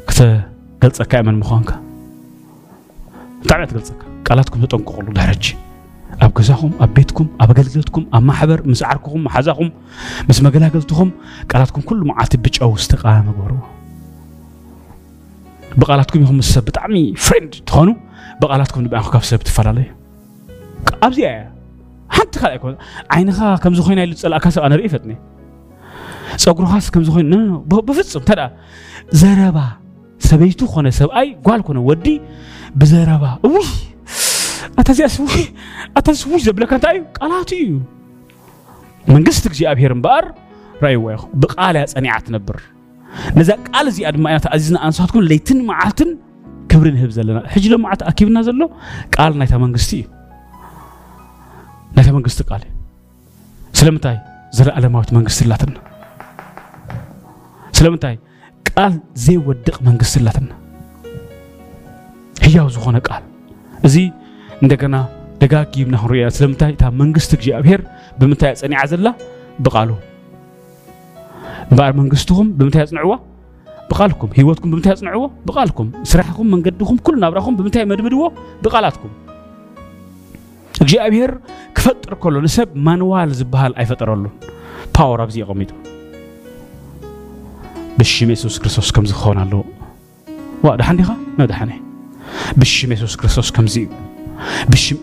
ክትገልፀካ 0.10 1.12
እመን 1.24 1.38
ምዃንካ 1.44 1.70
ብጣዕሚ 3.44 3.62
እያ 3.63 3.70
ትገልፀካ 3.74 4.01
ቃላትኩም 4.29 4.62
ተጠንቅቕሉ 4.65 5.08
ድሕረጂ 5.17 5.46
أب 6.22 6.34
جزاهم 6.38 6.72
أب 6.80 6.94
بيتكم 6.94 7.28
أب 7.42 7.54
جلدتكم 7.54 8.06
أب 8.14 8.24
محبر 8.24 8.68
مسعركم 8.68 9.24
محزاكم 9.24 9.70
مس 10.30 10.42
مجلة 10.42 10.68
جلدتكم 10.68 11.12
قالتكم 11.54 11.82
كل 11.82 11.98
ما 11.98 12.14
عاتب 12.14 12.42
بج 12.42 12.58
أو 12.62 12.76
استقامة 12.76 13.32
برو 13.46 13.58
بقالتكم 15.78 16.22
يهم 16.24 16.40
السبت 16.40 16.78
عمي 16.78 17.14
فريند 17.16 17.50
تهانو 17.66 17.96
بقالتكم 18.42 18.82
نبي 18.82 18.98
أخاف 18.98 19.26
سبت 19.26 19.48
فلالي 19.48 19.84
أبزيا 21.04 21.30
آية. 21.30 21.52
حتى 22.10 22.40
خلاك 22.40 22.78
عين 23.12 23.32
خا 23.32 23.56
كم 23.56 23.74
زخين 23.74 24.00
اللي 24.00 24.16
تسأل 24.16 24.34
أكاسب 24.34 24.62
أنا 24.62 24.76
رئيفتني 24.76 25.18
سأقول 26.38 26.68
خاص 26.68 26.90
كم 26.92 27.04
زخين 27.04 27.30
نو 27.30 27.38
نو 27.38 27.60
بفتصم 27.82 28.20
ترى 28.20 28.52
زربا 29.12 29.66
سبيتو 30.20 30.66
خونه 30.68 30.90
سب 30.90 31.10
أي 31.10 31.38
قال 31.46 31.64
ودي 31.78 32.22
بزربا 32.76 33.40
أوه 33.46 33.62
ኣተዘስዊ 34.82 35.30
ኣተዝውሽ 36.00 36.42
ዘብለካ 36.48 36.72
ቃላት 37.20 37.52
እዩ 37.62 37.70
እምበኣር 39.20 40.26
እያ 42.00 42.18
ነዛ 43.38 43.50
ቃል 43.70 43.86
እዚኣ 43.90 44.08
ድማ 44.16 44.26
ኢና 44.32 44.40
ተኣዚዝና 44.46 44.78
ለይትን 45.30 45.60
መዓልትን 45.70 46.10
ክብሪ 46.72 46.88
ንህብ 46.96 47.12
ዘለና 47.18 47.38
ሕጂ 47.54 47.66
ኣኪብና 48.10 48.38
ዘሎ 48.48 48.62
ቃል 49.16 49.32
ናይታ 49.40 49.54
መንግስቲ 49.64 49.92
እዩ 50.02 50.04
ናይታ 51.96 52.10
መንግስቲ 52.18 52.40
ቃል 52.50 52.64
ስለምንታይ 53.80 54.18
ዘለኣለማዊት 54.58 55.10
መንግስቲ 55.18 55.42
ላትና 55.52 55.76
ስለምንታይ 57.80 58.16
ቃል 58.72 58.94
ዘይወድቕ 59.26 59.76
መንግስቲ 59.90 60.20
ላትና 60.28 60.52
ህያው 62.46 62.68
ዝኾነ 62.76 62.98
ቃል 63.10 63.24
እዚ 63.90 63.96
እንደገና 64.64 64.96
ደጋጊ 65.42 65.74
ናሁሪያ 65.94 66.26
ስለምንታይ 66.36 66.72
እታ 66.76 66.84
መንግስቲ 67.02 67.32
እግዚኣብሔር 67.38 67.82
ብምንታይ 68.20 68.52
ኣፀኒዓ 68.56 68.80
ዘላ 68.92 69.08
ብቓሉ 69.66 69.90
እምበር 71.72 71.92
መንግስትኩም 72.00 72.48
ብምንታይ 72.60 72.84
ኣፅንዕዋ 72.86 73.12
ብቓልኩም 73.90 74.30
ሂወትኩም 74.38 74.70
ብምንታይ 74.74 74.94
ኣፅንዕዎ 74.96 75.24
ብቓልኩም 75.48 75.88
ስራሕኩም 76.12 76.48
መንገዲኩም 76.54 76.98
ኩሉ 77.06 77.16
ናብራኩም 77.24 77.56
ብምንታይ 77.60 77.86
መድምድዎ 77.92 78.24
ብቓላትኩም 78.64 79.14
እግዚኣብሔር 80.84 81.32
ክፈጥር 81.78 82.14
ከሎ 82.24 82.36
ንሰብ 82.48 82.70
ማንዋል 82.88 83.30
ዝበሃል 83.40 83.74
ኣይፈጠረሉን 83.84 84.34
ፓወር 84.98 85.22
ኣብዚ 85.26 85.38
የቐሚጡ 85.44 85.72
ብሽም 88.00 88.30
የሱስ 88.34 88.58
ክርስቶስ 88.64 88.90
ከምዚ 88.98 89.12
ክኸውን 89.20 89.40
ኣለዎ 89.46 89.62
ዋ 90.66 90.72
ድሓን 90.82 90.98
ዲኻ 91.02 91.10
ነድሓነ 91.42 91.72
ብሽም 92.62 92.92
የሱስ 92.96 93.14
ክርስቶስ 93.22 93.50
ከምዚ 93.58 93.76
እዩ 93.86 94.06
بش 94.72 94.96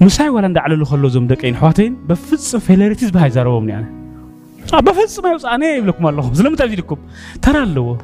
مساي 0.00 0.28
ولا 0.28 0.44
عند 0.44 0.58
على 0.58 0.84
خلو 0.84 1.08
زوم 1.08 1.26
دقين 1.26 1.56
حواتين 1.56 1.96
بفص 2.06 2.56
فيلريتيز 2.56 3.10
بهاي 3.10 3.30
زاربهم 3.30 3.68
يعني 3.68 3.98
آه، 4.74 4.80
بفصم 4.80 5.22
انا 5.48 5.66
يبلكم 5.74 6.06
الله 6.08 6.34
زلم 6.34 6.54
تعزي 6.54 6.74
لكم 6.76 6.96
ترى 7.42 7.62
الله 7.62 7.98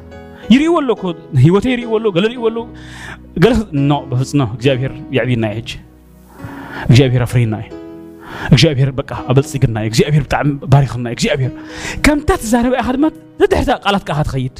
يري 0.51 0.65
له 0.65 0.95
كود 0.95 1.15
هيوته 1.35 1.69
يري 1.69 1.85
ولو 1.85 2.09
قال 2.11 2.23
يريوا 2.23 2.43
ولو 2.45 2.67
قال 3.43 3.67
نو 3.87 4.05
بفص 4.05 4.35
نو 4.35 4.47
እግዚአብሔር 4.57 4.91
ያብይና 5.17 5.43
ይሄጅ 5.51 5.69
እግዚአብሔር 6.91 7.21
አፍሪና 7.25 7.53
ይሄ 7.61 7.69
እግዚአብሔር 8.55 8.89
በቃ 8.99 9.09
አበልጽግና 9.31 9.77
እግዚአብሔር 9.91 10.23
ብጣዕሚ 10.27 10.47
ባሪኽና 10.73 11.05
እግዚአብሔር 11.17 11.51
ከምታ 12.05 12.29
ትዛረበ 12.41 12.73
ኢኻ 12.81 12.89
ድማ 12.97 13.05
ደድሕታ 13.41 13.71
ቃላት 13.85 14.03
ቃኻ 14.09 14.19
ትኸይድ 14.27 14.55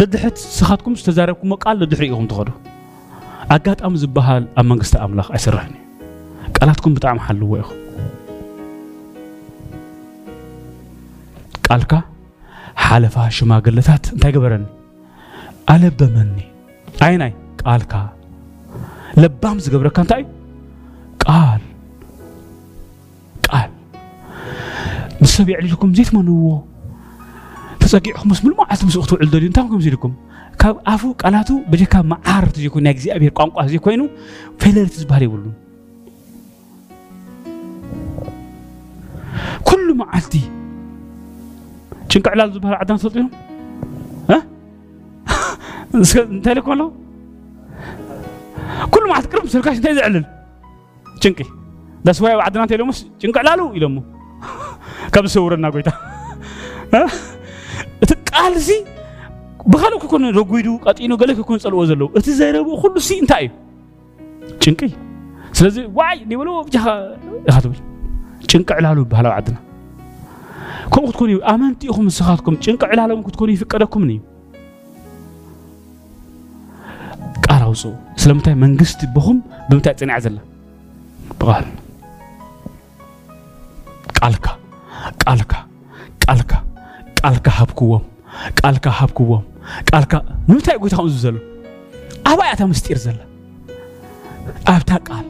ደድሕት 0.00 0.36
ስኻትኩም 0.58 0.94
ዝተዛረብኩሞ 1.00 1.50
ቃል 1.64 1.76
ደድሕሪ 1.82 2.06
ኢኹም 2.12 2.26
ኣጋጣሚ 3.54 3.92
ዝበሃል 4.02 4.44
ኣብ 4.60 4.66
መንግስቲ 4.72 4.94
ኣምላኽ 5.04 5.28
ኣይስራሕን 5.36 5.74
እዩ 5.74 6.52
ቃላትኩም 6.56 6.92
ብጣዕሚ 6.96 7.18
ሓልዎ 7.26 7.50
ኢኹም 7.62 7.78
ቃልካ 11.66 11.92
ሓለፋ 12.84 13.16
ሽማግለታት 13.36 14.04
እንታይ 14.14 14.32
ገበረኒ 14.36 14.64
ኣለበመኒ 15.72 16.36
ኣይናይ 17.06 17.32
ቃልካ 17.62 17.92
ለባም 19.22 19.56
ዝገብረካ 19.66 19.98
እንታይ 20.04 20.22
እዩ 20.22 21.28
ቃል 21.28 21.62
ቃል 23.46 23.70
ምስ 25.22 25.30
ሰብ 25.38 25.48
የዕሊልኩም 25.52 25.90
ዘይትመንዎ 25.98 26.46
ተፀጊዕኹም 27.82 28.28
ምስ 28.32 28.40
ምልማዓት 28.46 28.82
ምስኡ 28.88 29.00
ክትውዕል 29.04 29.28
ደልዩ 29.34 29.48
እንታይ 29.50 29.66
ከምዚ 29.72 29.86
ኢልኩም 29.92 30.12
ካብ 30.62 30.76
ኣፉ 30.90 31.02
ቃላቱ 31.20 31.48
ብድካ 31.70 31.94
መዓርት 32.10 32.54
ዘይኮ 32.62 32.74
ናይ 32.84 32.92
እግዚኣብሔር 32.94 33.32
ቋንቋ 33.38 33.56
ዘይኮይኑ 33.70 34.02
ፈለርቲ 34.62 34.94
ዝበሃል 35.02 35.22
ይብሉ 35.26 35.44
ኩሉ 39.68 39.86
መዓልቲ 40.02 40.34
ጭንቅዕላል 42.10 42.48
ዝበሃል 42.54 42.76
ዓዳ 42.82 42.90
ትፈልጡ 43.06 43.24
እንታይ 46.34 46.54
ልኮ 46.58 46.68
ኣለዎ 46.76 46.88
ኩሉ 48.92 49.02
መዓልቲ 49.10 49.26
ቅርም 49.34 49.48
ሰልካሽ 49.56 49.76
እንታይ 49.82 49.94
ዝዕልል 49.98 50.24
ጭንቂ 51.24 51.38
ዳስዋይ 52.06 52.32
ኣብ 52.36 52.40
ዓድና 52.48 52.60
እንታይ 52.66 52.76
ኢሎሞስ 52.80 53.00
ጭንቅዕላሉ 53.22 53.60
ኢሎሞ 53.80 53.96
ካብ 55.14 55.24
ዝሰውረና 55.32 55.66
ጎይታ 55.76 55.90
እቲ 58.04 58.10
ቃል 58.30 58.54
እዚ 58.64 58.70
بخالو 59.66 59.98
كون 59.98 60.24
رغويدو 60.34 60.76
قطينو 60.76 61.16
قال 61.16 61.42
كون 61.42 61.58
صلوا 61.58 61.84
زلو 61.86 62.10
ات 62.16 62.30
زيربو 62.30 62.80
كل 62.82 63.00
سي 63.00 63.18
انتاي 63.22 63.50
ጭንቂ 64.62 64.80
ስለዚ 65.58 65.76
ዋይ 65.98 66.16
ኒበሎ 66.30 66.48
ብጃኻ 66.66 66.86
ኢኻ 67.48 67.54
ትብል 67.64 67.78
ጭንቂ 68.50 68.68
ዕላሉ 68.80 68.98
ባህላዊ 69.12 69.32
ዓድና 69.38 69.56
ከምኡ 70.92 71.04
ክትኮኑ 71.10 71.28
እዩ 71.34 71.38
ኣመንቲ 71.52 71.80
ኢኹም 71.90 72.04
ንስኻትኩም 72.08 72.54
ጭንቂ 72.64 72.80
ዕላሎም 72.94 73.20
ክትኮኑ 73.26 73.48
ይፍቀደኩምን 73.56 74.10
እዩ 74.14 74.18
ቃል 77.44 77.62
ኣውፅኡ 77.68 77.90
ስለምንታይ 78.24 78.54
መንግስቲ 78.64 79.00
ብኹም 79.16 79.38
ብምንታይ 79.68 79.94
ፅኒዓ 80.00 80.16
ዘላ 80.26 80.38
ብቓል 81.40 81.66
ቃልካ 84.18 84.46
ቃልካ 85.24 85.52
ቃልካ 86.24 86.52
ቃልካ 87.22 87.46
ሃብክዎም 87.60 88.04
ቃልካ 88.60 88.86
ሃብክዎም 89.00 89.42
ቃልካ 89.90 90.12
ንምንታይ 90.48 90.76
ጎይታ 90.82 90.94
ከምዚ 90.98 91.14
ዘሎ 91.24 91.36
ኣባያታ 92.30 92.60
ምስጢር 92.72 92.98
ዘላ 93.04 93.18
ኣብታ 94.74 94.90
ቃል 95.08 95.26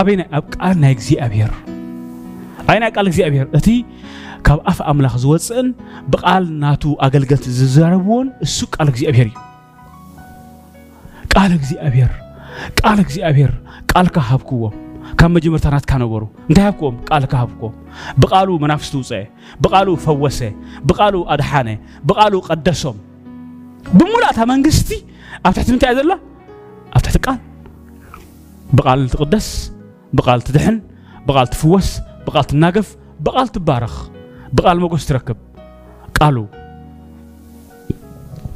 ኣበይናይ 0.00 0.26
ኣብ 0.38 0.44
ቃል 0.56 0.74
ናይ 0.82 0.92
እግዚኣብሔር 0.96 1.52
ኣይ 2.70 2.78
ናይ 2.82 2.90
ቃል 2.96 3.06
እግዚኣብሔር 3.10 3.46
እቲ 3.58 3.66
ካብ 4.48 4.58
ኣፍ 4.72 4.78
ኣምላኽ 4.90 5.14
ዝወፅእን 5.22 5.68
ብቓል 6.12 6.44
ናቱ 6.62 6.82
ኣገልገልቲ 7.06 7.46
ዝዛረብዎን 7.60 8.28
እሱ 8.46 8.56
ቃል 8.74 8.88
እግዚኣብሔር 8.92 9.28
እዩ 9.32 9.38
ቃል 11.36 11.50
እግዚኣብሔር 11.58 11.92
ቃል 12.82 12.98
እግዚኣብሔር 13.06 13.52
ቃልካ 13.92 14.16
ሃብክዎም 14.30 14.74
كم 15.20 15.38
جمر 15.38 15.58
تنات 15.58 15.84
كانوا 15.84 16.08
برو 16.08 16.28
انتهاكم 16.50 16.96
قال 17.10 17.24
كهبكم 17.24 17.72
بقالو 18.18 18.58
منافستو 18.58 19.02
سه 19.02 19.26
بقالو 19.60 19.96
فوسه 19.96 20.52
بقالو 20.84 21.24
أدحانه 21.28 21.78
بقالو 22.04 22.40
قدسهم 22.40 22.96
بمولا 23.94 24.28
تمان 24.34 24.66
قستي 24.66 25.04
أفتحت 25.46 25.70
من 25.70 25.78
تعذر 25.78 26.00
الله 26.00 26.18
أفتحت 26.94 27.16
قال 27.26 27.38
بقال 28.72 29.08
تقدس 29.10 29.72
بقال 30.12 30.42
تدحن 30.42 30.80
بقال 31.26 31.46
تفوس 31.48 31.98
بقال 32.26 32.44
تناقف 32.44 32.96
بقال 33.20 33.48
تبارخ 33.48 34.08
بقال 34.52 34.80
ما 34.80 34.88
قست 34.88 35.12
ركب 35.12 35.36
قالوا 36.20 36.46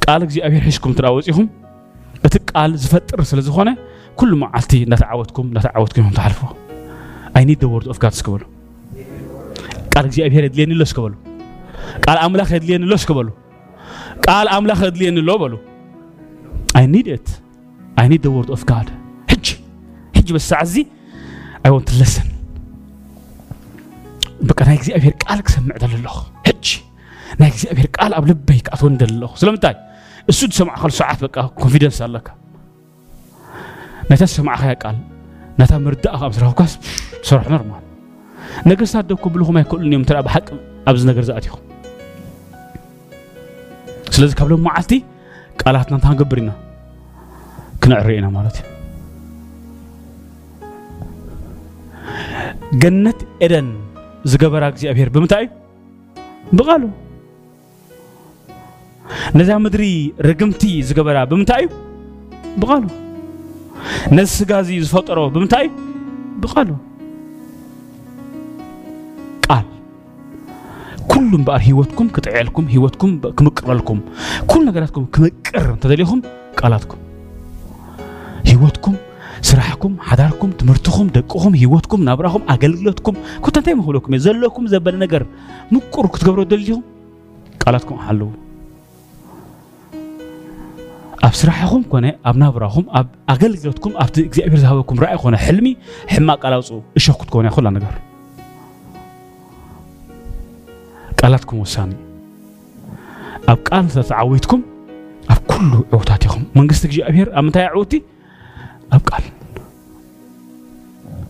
قالك 0.07 0.29
زي 0.29 0.41
أبي 0.45 0.61
حشكم 0.61 0.93
تراوزيهم 0.93 1.49
بتقال 2.23 2.77
زفت 2.77 3.15
رسل 3.15 3.41
زخونه 3.41 3.77
كل 4.15 4.35
معلتي 4.35 4.85
نتعودكم 4.85 5.51
نتعودكم 5.57 6.01
يوم 6.03 6.11
تعرفوا 6.11 6.47
I 7.37 7.41
need 7.41 7.57
the 7.65 7.71
word 7.73 7.95
of 7.95 7.99
God 8.05 8.09
سكبلو 8.09 8.45
قال 9.95 10.09
جي 10.09 10.25
أبيه 10.25 10.39
رد 10.39 10.55
ليني 10.55 10.73
لسكبلو 10.73 11.15
قال 12.07 12.17
أملاك 12.17 12.51
رد 12.51 12.63
ليني 12.63 12.85
لسكبلو 12.85 13.31
قال 14.27 14.47
أملاك 14.47 14.81
رد 14.81 14.97
ليني 14.97 15.21
لوبلو 15.21 15.57
I 16.77 16.81
need 16.81 17.05
it 17.17 17.29
I 18.01 18.07
need 18.09 18.21
the 18.27 18.31
word 18.39 18.49
of 18.57 18.73
God 18.73 18.89
هج 19.29 19.55
هج 20.15 20.33
بس 20.33 20.53
عزي 20.53 20.87
I 21.67 21.71
want 21.71 21.83
to 21.95 22.03
listen 22.03 22.25
بك 24.41 24.61
أنا 24.61 24.73
يجزي 24.73 24.95
أبيه 24.95 25.09
قالك 25.27 25.47
سمعت 25.49 25.83
لله 25.83 26.23
هج 26.47 26.77
ناكزي 27.39 27.71
أبيه 27.71 27.85
قال 27.99 28.13
أبلبيك 28.13 28.67
أتوندل 28.69 29.09
الله 29.09 29.29
سلامتاي 29.35 29.75
السود 30.29 30.53
سمع 30.53 30.75
خلص 30.75 30.97
ساعات 30.97 31.23
بقى 31.23 31.53
confidence 31.59 32.01
الله 32.01 32.21
ነታ 34.09 34.21
ዝሰማዕኸያ 34.31 34.73
ቃል 34.83 34.95
ነታ 35.59 35.71
ምርዳእ 35.85 36.15
ካብ 36.21 36.31
ስረኽብካስ 36.37 36.71
ሰርሑ 37.27 37.45
ኖርማል 37.53 37.83
ነገስታት 38.69 39.05
ደብ 39.09 39.17
ክብልኹም 39.23 39.55
ኣይክእሉን 39.61 39.85
እዮም 39.91 40.01
እንተ 40.03 40.11
ብሓቂ 40.27 40.47
ኣብዚ 40.89 41.01
ነገር 41.09 41.23
ዝኣትኹም 41.27 41.61
ስለዚ 44.15 44.31
ካብሎም 44.39 44.61
መዓልቲ 44.67 44.91
ቃላትና 45.61 45.93
እንታ 45.97 46.05
ክንገብር 46.11 46.37
ኢና 46.41 46.49
ክነዕርዮ 47.83 48.15
ኢና 48.19 48.27
ማለት 48.37 48.55
እዩ 48.61 48.65
ገነት 52.83 53.19
ኤደን 53.47 53.67
ዝገበራ 54.33 54.63
እግዚኣብሔር 54.73 55.09
ብምንታይ 55.15 55.45
እዩ 55.49 55.55
ብቓሉ 56.59 56.83
ነዛ 59.39 59.49
ምድሪ 59.65 59.83
ርግምቲ 60.27 60.61
ዝገበራ 60.91 61.17
ብምንታይ 61.33 61.63
እዩ 61.63 61.67
ብቓሉ 62.61 62.83
غازي 64.51 64.79
فطره 64.81 65.27
بمتاي 65.29 65.71
بقالو 66.41 66.75
قال 69.49 69.65
كلهم 71.07 71.43
بقى 71.43 71.59
هيوتكم 71.61 72.07
كتعيلكم 72.07 72.65
هيوتكم 72.67 73.17
كمقرلكم 73.31 73.99
كل 74.47 74.65
نغراتكم 74.65 75.05
كمقر 75.05 75.75
تدليهم 75.81 76.21
قالاتكم 76.57 76.97
هيوتكم 78.45 78.95
سرحكم 79.41 79.95
حداركم 79.99 80.49
تمرتكم 80.51 81.07
دقكم 81.07 81.55
هيوتكم 81.55 82.03
نابراكم 82.03 82.41
أقللتكم 82.49 83.13
كنت 83.41 83.57
أنتي 83.57 83.73
مهلوكم 83.73 84.17
زلكم 84.17 84.67
زبل 84.67 84.99
نغر 84.99 85.25
مقر 85.71 86.07
كتغبروا 86.07 86.43
دليهم 86.43 86.83
قالاتكم 87.65 87.95
حلو 87.99 88.29
ኣብ 91.25 91.35
ስራሕኹም 91.41 91.83
ኮነ 91.91 92.05
ኣብ 92.29 92.35
ናብራኹም 92.41 92.85
ኣብ 92.97 93.07
ኣገልግሎትኩም 93.33 93.93
ኣብቲ 94.01 94.15
እግዚኣብሔር 94.29 94.59
ዝሃበኩም 94.63 94.97
ራእይ 95.03 95.17
ኮነ 95.23 95.35
ሕልሚ 95.45 95.67
ሕማቅ 96.13 96.35
ቃላውፁ 96.43 96.67
እሸክ 96.99 97.15
ክትኮነ 97.21 97.45
ይኹላ 97.51 97.67
ነገር 97.77 97.93
ቃላትኩም 101.19 101.59
ውሳኒ 101.65 101.91
ኣብ 103.53 103.57
ቃል 103.67 103.85
ተተዓወትኩም 103.97 104.61
ኣብ 105.35 105.39
ኩሉ 105.51 105.71
ዕውታት 105.95 106.21
ኢኹም 106.29 106.43
መንግስቲ 106.59 106.83
እግዚኣብሔር 106.89 107.27
ኣብ 107.37 107.43
ምንታይ 107.47 107.67
ዕውቲ 107.77 107.93
ኣብ 108.97 109.01
ቃል 109.11 109.25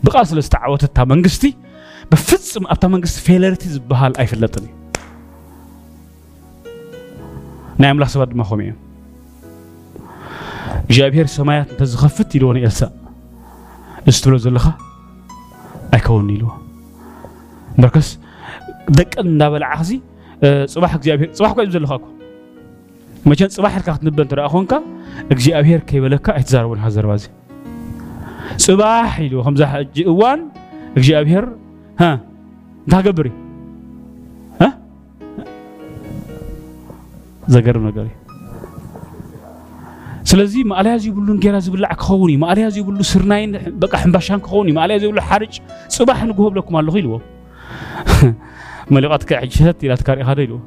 ብቃል 0.06 0.25
ስለ 0.32 0.40
ዝተዓወተ 0.48 0.84
እታ 0.92 0.98
መንግስቲ 1.14 1.44
ብፍፅም 2.10 2.66
ኣብታ 2.74 2.84
መንግስቲ 2.96 3.18
ፌለርቲ 3.28 3.64
ዝበሃል 3.75 4.14
ኣይፈለጥን 4.24 4.66
እዩ 4.70 4.74
ናይ 7.82 7.90
ኣምላኽ 7.94 8.10
ሰባት 8.16 8.30
ድማ 8.34 8.42
ከምኡ 8.50 8.66
እዮም 8.68 8.84
እግዚኣብሔር 10.86 11.27
ሰማያት 11.38 11.68
እንተዝኸፍት 11.74 12.30
ኢልዎ 12.38 12.50
ንኤልሳዕ 12.56 12.89
እዚ 14.10 14.15
ትብሎ 14.24 14.34
ዘለኻ 14.46 14.65
ኣይከውን 15.96 16.27
ኢልዎ 16.36 16.50
እምበርከስ 17.75 18.10
ደቀን 18.98 19.25
እናበልዓኽዚ 19.34 19.92
ፅባሕ 20.74 20.92
እግዚኣብሔር 21.00 21.30
ፅባሕ 21.38 21.51
እኳ 21.54 21.62
እዩ 21.68 21.72
ዘለኻ 21.75 21.92
እኮ 22.00 22.04
መቸን 23.30 23.50
ፅባሕ 23.56 23.74
ኢልካ 23.80 23.88
ክትንበ 23.96 24.20
እንተደኣ 24.25 24.46
ኮንካ 24.56 24.74
እግዚኣብሔር 25.36 25.82
ከይበለካ 25.92 26.27
ኣይትዛረቡን 26.39 26.82
ሃዘረባ 26.86 27.13
እዚ 27.22 27.25
ፅባሕ 28.65 29.12
ኢልዎ 29.27 29.42
ከምዛ 29.48 29.62
ሕጂ 29.74 29.98
እዋን 30.13 30.42
እግዚኣብሔር 31.00 31.48
እንታይ 32.08 33.04
ገብር 33.08 33.27
እዩ 33.32 33.34
ዘገርም 37.54 37.84
ነገር 37.89 38.06
እዩ 38.12 38.15
سلزي 40.36 40.63
ما 40.63 40.76
عليها 40.76 40.98
زي 40.98 41.10
بقولون 41.12 41.39
جرا 41.39 41.60
زي 41.60 41.71
بقولك 41.71 42.02
خوني 42.02 42.38
ما 42.38 42.48
عليها 42.48 42.69
زي 42.69 42.82
بقولو 42.82 43.04
سرناين 43.04 43.60
بقى 43.67 44.12
بشان 44.12 44.41
خوني 44.41 44.71
ما 44.71 44.82
عليها 44.82 44.98
زي 44.98 45.06
بقولو 45.08 45.21
حرج 45.21 45.60
صباح 45.88 46.24
نقول 46.24 46.56
لكم 46.56 46.76
على 46.76 46.91
غيلو 46.91 47.21
ما 48.91 49.00
لقت 49.00 49.24
كعجهت 49.24 49.86
لا 49.86 49.95
تكاري 49.95 50.24
هذا 50.24 50.41
يلو 50.41 50.60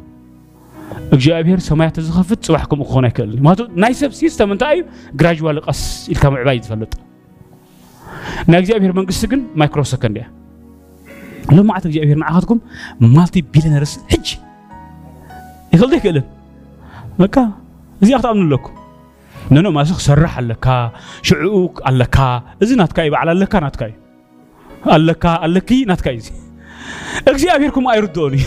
اجا 1.12 1.38
ابير 1.40 1.58
سمعت 1.58 2.00
زخفت 2.00 2.44
صباحكم 2.44 2.80
اخونا 2.80 3.08
كل 3.08 3.42
ما 3.42 3.54
تو 3.54 3.66
نايسب 3.74 4.12
سيستم 4.12 4.52
انت 4.52 4.62
اي 4.62 4.84
جراجوال 5.14 5.60
قص 5.60 6.08
الكام 6.08 6.34
عبايد 6.36 6.64
فلط 6.64 6.94
نا 8.46 8.58
اجا 8.58 8.76
ابير 8.76 8.96
منقسكن 8.96 9.42
مايكرو 9.56 9.82
سكندية 9.82 10.30
لو 11.52 11.62
ما 11.62 11.76
اجا 11.76 12.02
ابير 12.02 12.16
معاكم 12.16 12.58
مالتي 13.00 13.42
بيلنرس 13.52 14.00
هج 14.12 14.36
يخلد 15.74 15.94
كل 16.00 16.22
بكا 17.18 17.50
زي 18.02 18.16
اخت 18.16 18.24
امن 18.24 18.48
لكم 18.50 18.72
ننو 19.50 19.70
ماسخ 19.70 19.98
سرح 19.98 20.38
اللكا 20.38 20.92
شعوك 21.22 21.82
اللكا 21.88 22.42
إذا 22.62 22.74
ناتكا 22.76 23.02
يبقى 23.02 23.20
على 23.20 23.32
لكا 23.32 23.60
ناتكا 23.60 23.92
لكا 24.86 25.40
لكي 25.46 25.84
ناتكا 25.84 26.10
يزي 26.10 26.32
أجزي 27.28 27.48
أبيركم 27.54 27.88
أيردوني 27.88 28.42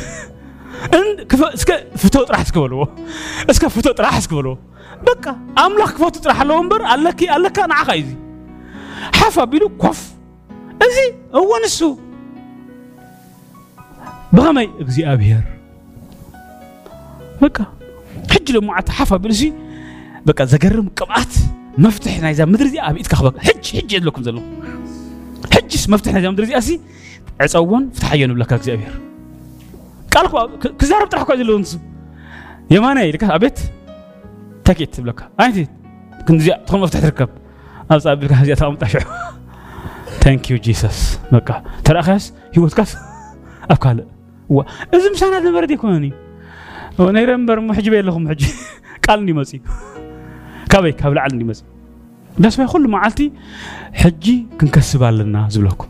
إن 0.94 1.24
كف 1.30 1.60
سك 1.60 1.88
فتوت 1.98 2.32
راح 2.32 2.44
تقولوا 2.44 2.86
سك 3.52 3.68
فتوت 3.68 4.02
راح 4.02 4.20
تقولوا 4.26 4.56
بكا 5.08 5.36
أملاك 5.58 5.88
فتوت 5.90 6.28
راح 6.28 6.42
لومبر 6.42 6.94
اللكي 6.94 7.36
اللكا 7.36 7.66
نعقا 7.68 7.94
يزي 7.94 8.16
حفا 9.16 9.44
بيلو 9.44 9.70
كف 9.70 10.12
إزي 10.82 11.16
هو 11.36 11.52
نسو 11.66 11.98
بغمي 14.34 14.70
أجزي 14.80 15.14
أبير 15.14 15.42
بكا 17.42 17.66
حجلو 18.32 18.62
معت 18.62 18.90
حفا 18.90 19.18
بيلو 19.18 19.34
بقى 20.26 20.48
زجرم 20.48 20.90
قبات 20.96 21.34
مفتح 21.78 22.20
ناي 22.20 22.34
زعما 22.34 22.58
درزي 22.58 22.80
ابي 22.80 23.02
اتك 23.02 23.16
خبق 23.16 23.38
حج 23.40 23.78
حج 23.82 23.94
يدلكم 23.94 24.24
زلو 24.24 24.42
حج 25.54 25.90
مفتح 25.90 26.14
ناي 26.14 26.22
زعما 26.22 26.36
درزي 26.36 26.58
اسي 26.58 26.82
عصون 27.42 27.90
فتحيون 27.90 28.34
بلاك 28.34 28.54
اغزابير 28.54 28.92
قالكو 30.16 30.48
كزارب 30.80 31.08
طرحكو 31.08 31.36
زلو 31.36 31.58
انس 31.58 31.80
يماني 32.72 33.12
لك 33.12 33.24
ابيت 33.24 33.60
تاكيت 34.66 35.02
بلاك 35.02 35.30
انت 35.40 35.68
كنت 36.28 36.42
زي 36.42 36.56
تخم 36.68 36.82
مفتح 36.82 37.00
تركب 37.00 37.30
ابصاب 37.92 38.20
بلاك 38.20 38.44
زي 38.44 38.56
تاوم 38.56 38.76
طاش 38.76 38.98
ثانك 40.20 40.52
يو 40.52 40.58
جيسس 40.58 41.20
بقى 41.32 41.64
ترى 41.84 42.02
خاص 42.02 42.34
يوتك 42.58 42.86
افكال 43.72 44.06
و 44.50 44.62
ازم 44.94 45.14
سنه 45.16 45.50
نبرد 45.50 45.72
يكوني 45.72 46.14
ونيرمبر 47.00 47.60
محجبي 47.60 48.02
لكم 48.02 48.24
محجبي 48.24 48.52
قالني 49.10 49.34
مصيب 49.34 49.62
كابي 50.72 50.92
كابل 50.92 51.18
عندي 51.20 51.44
مز 51.44 51.64
داس 52.40 52.60
ما 52.60 52.66
يخل 52.66 52.88
معالتي 52.90 53.32
حجي 53.94 54.46
كنكسب 54.62 55.04
لنا 55.04 55.48
زبلكم 55.50 55.88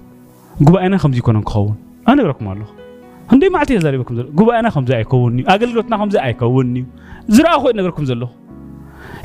قبا 0.67 0.86
أنا 0.86 0.98
خمزي 0.98 1.22
كنا 1.22 1.39
نخون 1.39 1.76
أنا 2.08 2.24
بركم 2.24 2.52
الله 2.52 2.65
هندي 3.32 3.50
معالتي 3.50 3.80
زاري 3.80 3.98
بكم 3.98 4.15
زلو 4.15 4.28
قبا 4.38 4.60
أنا 4.60 4.70
خمزة 4.70 4.98
أيكونني 4.98 5.50
أنا 5.50 5.65
لوتنا 5.65 5.98
خمزة 5.98 6.24
أيكونني 6.24 6.86
زرا 7.30 7.70
أنا 7.72 7.82
نقركم 7.82 8.06
زلو 8.06 8.28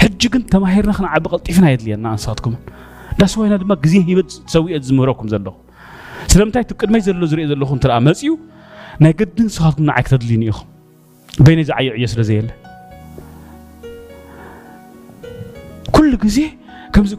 حجي 0.01 0.29
كنت 0.29 0.51
تماهيرنا 0.53 0.93
خنا 0.93 1.09
عبقل 1.09 1.39
طيفنا 1.39 1.77
أنا 1.95 2.11
أنصاتكم 2.13 2.55
داس 3.19 3.39
وينا 3.39 3.57
دمك 3.57 3.87
زيه 3.87 4.05
يبت 4.09 4.43
سوي 4.47 4.77
أزمركم 4.79 5.29
زلو 5.29 5.53
ስለምንታይ 6.33 6.63
እቲ 6.65 6.73
ቅድመይ 6.81 7.01
ዘሎ 7.07 7.23
ዝሪኦ 7.33 7.47
ዘለኹ 7.51 7.69
እንተ 7.77 7.85
መፅኡ 8.07 8.33
ናይ 9.05 9.13
ገድን 9.21 9.47
ስኻትኩም 9.57 9.87
ንዓይ 9.89 10.03
ክተድልዩኒ 10.07 10.43
ኢኹም 10.53 10.67
በይነይ 11.45 11.65
ዝዓየዕ 11.69 11.93
እየ 11.99 12.07
ስለ 12.13 12.21
ዘየለ 12.29 12.49
كل 16.15 16.19
جزيه 16.19 16.49
كم 16.93 17.05
زك 17.05 17.19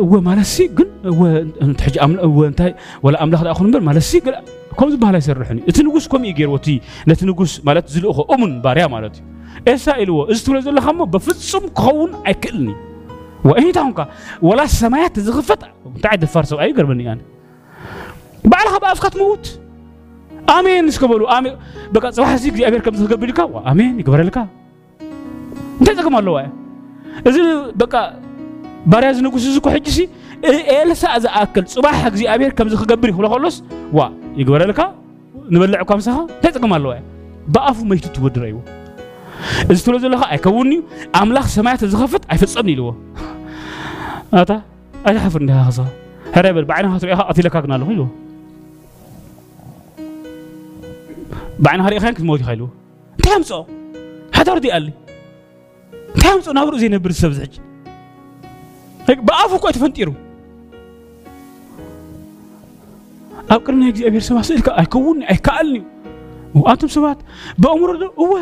هو 0.00 0.20
مالسي 0.20 0.66
قل 0.66 0.88
هو 1.06 1.44
تحج 1.72 1.98
أمل 1.98 2.18
هو 2.20 2.44
أنت 2.44 2.74
ولا 3.02 3.22
أمل 3.22 3.36
هذا 3.36 3.50
أخون 3.50 3.70
بير 3.70 3.80
مالسي 3.80 4.18
قل 4.20 4.34
كم 4.78 4.88
زبها 4.90 5.12
لا 5.12 5.18
يسرحني 5.18 5.60
تنقص 5.60 6.08
كم 6.08 6.24
يجير 6.24 6.50
وتي 6.50 6.80
لا 7.06 7.14
تنقص 7.14 7.60
مالت 7.64 7.88
زلوه 7.88 8.26
أمن 8.34 8.60
باريا 8.62 8.86
مالتي 8.86 9.22
إسرائيل 9.68 10.10
هو 10.10 10.24
إستولى 10.30 10.62
زل 10.62 10.80
خمو 10.80 11.04
بفتصم 11.04 11.68
كون 11.68 12.12
أكلني 12.26 12.74
وإيه 13.44 13.72
تونك 13.72 14.08
ولا 14.42 14.62
السماوات 14.62 15.20
زغفت 15.20 15.58
تعد 16.02 16.22
الفرس 16.22 16.52
أي 16.52 16.72
قربني 16.72 17.12
أنا 17.12 17.20
بعلها 18.44 18.78
بأفقت 18.78 19.16
موت 19.16 19.60
آمين 20.58 20.90
سكبلو 20.90 21.28
آمين 21.28 21.52
بقى 21.92 22.12
صباح 22.12 22.36
زيك 22.36 22.62
أبيك 22.62 22.82
كم 22.88 22.94
زغبلكا 22.94 23.62
آمين 23.66 24.00
يقبر 24.00 24.22
لك 24.22 24.38
أنت 25.80 25.90
تكمل 25.90 26.24
له 26.24 26.50
እዚ 27.28 27.38
በቃ 27.82 27.94
ባርያ 28.92 29.08
ዝንጉስ 29.18 29.44
እዚ 29.50 29.56
ኮ 29.64 29.68
ሕጂ 29.76 29.86
ሲ 29.96 30.00
ኤልሳዕ 30.74 31.14
ዝኣክል 31.24 31.64
ፅባሕ 31.72 31.98
እግዚኣብሔር 32.10 32.52
ከምዚ 32.58 32.74
ክገብር 32.82 33.08
ይኽእሎ 33.12 33.26
ከሎስ 33.32 33.56
ዋ 33.98 34.00
ይግበረልካ 34.40 34.80
ንበልዕ 35.54 35.78
እኳ 35.84 35.90
ምሳኻ 36.00 36.16
እንታይ 36.26 36.52
ጥቕም 36.56 36.72
ኣለዋ 36.76 36.90
እያ 36.96 37.02
ብኣፉ 37.54 37.78
መይቱ 37.90 38.04
ትወድር 38.16 38.42
ኣይዎ 38.48 38.58
እዚ 39.72 39.76
ትብሎ 39.84 39.96
ዘለካ 40.04 40.22
ኣይከውን 40.32 40.70
እዩ 40.76 40.80
ኣምላኽ 41.20 41.46
ሰማያት 41.56 41.82
ዝኸፍት 41.92 42.24
ኣይፈፀምኒ 42.32 42.70
ኢልዎ 42.74 42.86
ኣታ 44.42 44.50
ኣይትሓፍር 45.08 45.40
እንዲኻ 45.44 45.58
ክስኻ 45.72 45.86
ሕረ 46.36 46.46
በል 46.56 46.66
ብዓይንኻ 46.70 46.94
ትሪኢኻ 47.04 47.20
ቀቲለካ 47.30 47.56
ግን 47.66 47.72
ኣለኹ 47.76 47.88
ኢልዎ 47.96 48.06
ብዓይንኻ 51.64 51.86
ሪኢኻን 51.94 52.14
ክትመውት 52.18 52.40
ኢኻ 52.44 52.50
ኢልዎ 52.58 52.66
እንታይ 53.18 53.34
ኣምፅኦ 53.38 53.60
ሓታ 54.36 54.48
ርዲኣሊ 54.58 54.86
ታም 56.22 56.38
ጾናብሩ 56.46 56.72
እዚህ 56.78 56.90
ነብር 56.94 57.12
ሰብዛች 57.22 57.52
በአፉ 59.28 59.50
እኮ 59.58 59.66
ተፈንጢሩ 59.76 60.08
ኣብ 63.54 63.60
ቅድሚ 63.66 63.78
ናይ 63.82 63.90
እግዚኣብሔር 64.08 64.24
ሰባት 64.30 64.44
ስእልካ 64.48 64.68
ኣይከውንኒ 64.80 65.22
ኣይከኣልኒ 65.32 65.80
ኣብቶም 66.72 66.90
ሰባት 66.96 67.18
ብእምሮ 67.64 67.90
ዶ 68.02 68.06
እወ 68.24 68.32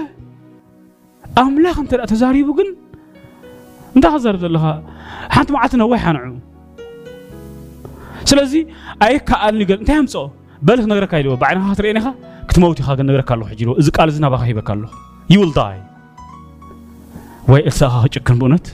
ኣምላኽ 1.45 1.77
እንተ 1.85 1.93
ተዛሪቡ 2.12 2.49
ግን 2.59 2.69
እንታይ 3.97 4.12
ክዛርብ 4.17 4.41
ዘለኻ 4.45 4.64
ሓንቲ 5.37 5.49
መዓልቲ 5.57 5.75
ነዋ 5.83 5.93
ይሓንዑ 6.01 6.35
ስለዚ 8.33 8.55
ኣይከኣልኒ 9.09 9.62
ገ 9.71 9.79
እንታይ 9.83 9.99
ኣምፅኦ 10.03 10.25
በሊ 10.69 10.79
ክነግረካ 10.87 11.12
ኢልዎ 11.23 11.35
ብዓይንኻ 11.43 11.67
ክትርእየኒ 11.75 12.01
ክትመውት 12.49 12.79
ኢኻ 12.85 12.88
ክነግረካ 13.01 13.31
ኣለኹ 13.37 13.47
ሕጂ 13.53 13.61
እዚ 13.83 13.88
ቃል 13.99 14.09
እዚ 14.14 14.19
ሂበካ 14.51 14.69
ኣለኹ 14.77 14.91
ዩ 15.37 15.38
وي 17.49 17.67
اساها 17.69 18.05
شكن 18.11 18.39
بونت 18.39 18.67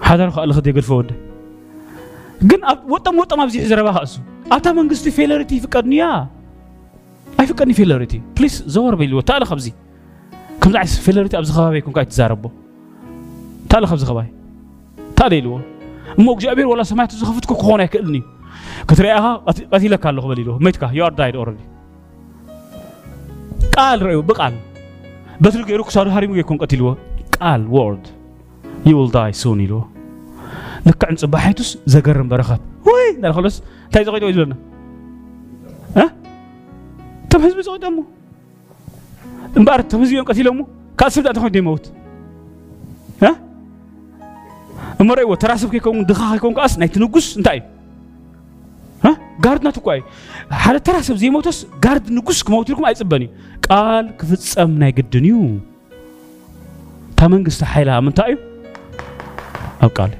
هذا 0.00 0.26
رخ 0.26 0.38
الله 0.38 0.54
خديك 0.54 0.76
الفود 0.76 1.12
جن 2.42 2.58
وطم 2.88 3.18
وطم 3.18 3.40
ابزي 3.40 3.64
زربا 3.66 3.90
هاسو 4.02 4.20
اتا 4.52 4.72
منغستي 4.72 5.10
فيلرتي 5.10 5.60
فقدنيا 5.60 6.26
اي 7.40 7.46
فقدني 7.46 7.72
فيلرتي 7.74 8.22
بليز 8.36 8.64
زور 8.66 8.94
بيلو 8.94 9.20
تعال 9.20 9.46
خبزي 9.46 9.72
كم 10.60 10.72
زعس 10.72 10.98
فيلرتي 11.00 11.38
ابز 11.38 11.50
خبابي 11.50 11.80
كون 11.80 11.92
قاعد 11.92 12.10
زاربو 12.12 12.50
تعال 13.68 13.86
خبز 13.86 14.04
خباي 14.04 14.26
تعال 15.16 15.32
يلو 15.32 15.60
مو 16.18 16.34
جابير 16.34 16.66
ولا 16.66 16.82
سمعت 16.82 17.12
زخفتك 17.12 17.52
كون 17.52 17.80
ياكلني 17.80 18.22
كتريها 18.88 19.36
قتيلك 19.46 20.06
الله 20.06 20.20
خبليلو 20.22 20.58
ميتكا 20.58 20.90
يو 20.92 21.06
ار 21.06 21.12
دايد 21.12 21.36
اوريدي 21.36 21.64
قال 23.76 24.02
رايو 24.02 24.22
بقال 24.22 24.52
بترك 25.40 25.70
إروك 25.70 25.90
صار 25.90 26.08
هاري 26.08 26.26
مجيء 26.26 26.42
كون 26.44 26.58
قتلوا 26.58 26.94
قال 27.40 27.66
وورد 27.66 28.06
you 28.86 28.92
will 28.94 29.10
die 29.12 29.32
soon 29.42 29.46
يلو 29.60 29.86
لك 30.86 31.04
عن 31.04 31.16
صباحيتوس 31.16 31.78
زجرم 31.86 32.28
برخات 32.28 32.60
وي 32.86 33.16
نال 33.20 33.34
خلص 33.34 33.62
تايز 33.92 34.08
قيد 34.08 34.22
ويز 34.22 34.36
بنا 34.36 34.56
ها 35.96 36.12
تم 37.30 37.42
هزم 37.42 37.60
زوج 37.60 37.80
دمو 37.80 38.04
مبارك 39.56 39.84
تم 39.86 40.02
هزم 40.02 40.22
قتلوا 40.22 40.54
مو 40.54 40.66
كاسف 40.98 41.22
دات 41.22 41.38
خوي 41.38 41.50
ديموت 41.50 41.92
ها 43.22 43.36
مريو 45.00 45.34
تراسف 45.34 45.70
كي 45.70 45.78
كون 45.78 46.04
دخا 46.06 46.32
كي 46.34 46.38
كون 46.38 46.54
كاس 46.54 46.78
نايت 46.78 46.98
نغوس 46.98 47.38
نتاي 47.38 47.62
ها 49.04 49.16
جارد 49.44 49.64
ناتو 49.64 49.80
كواي 49.80 50.02
حدا 50.50 50.78
ترى 50.78 51.02
سب 51.02 51.14
زي 51.16 51.30
موتوس 51.30 51.66
جارد 51.84 52.10
نقص 52.10 52.42
كموت 52.42 52.70
لكم 52.70 52.84
أي 52.84 52.94
سبني 52.94 53.30
قال 53.70 54.10
كفت 54.18 54.58
أمنا 54.58 54.88
يقدنيو 54.88 55.58
تمن 57.16 57.44
قصة 57.44 57.66
حيلها 57.66 58.00
من 58.00 58.14
تايو 58.14 58.36
أو 59.82 59.88
قال 59.88 60.10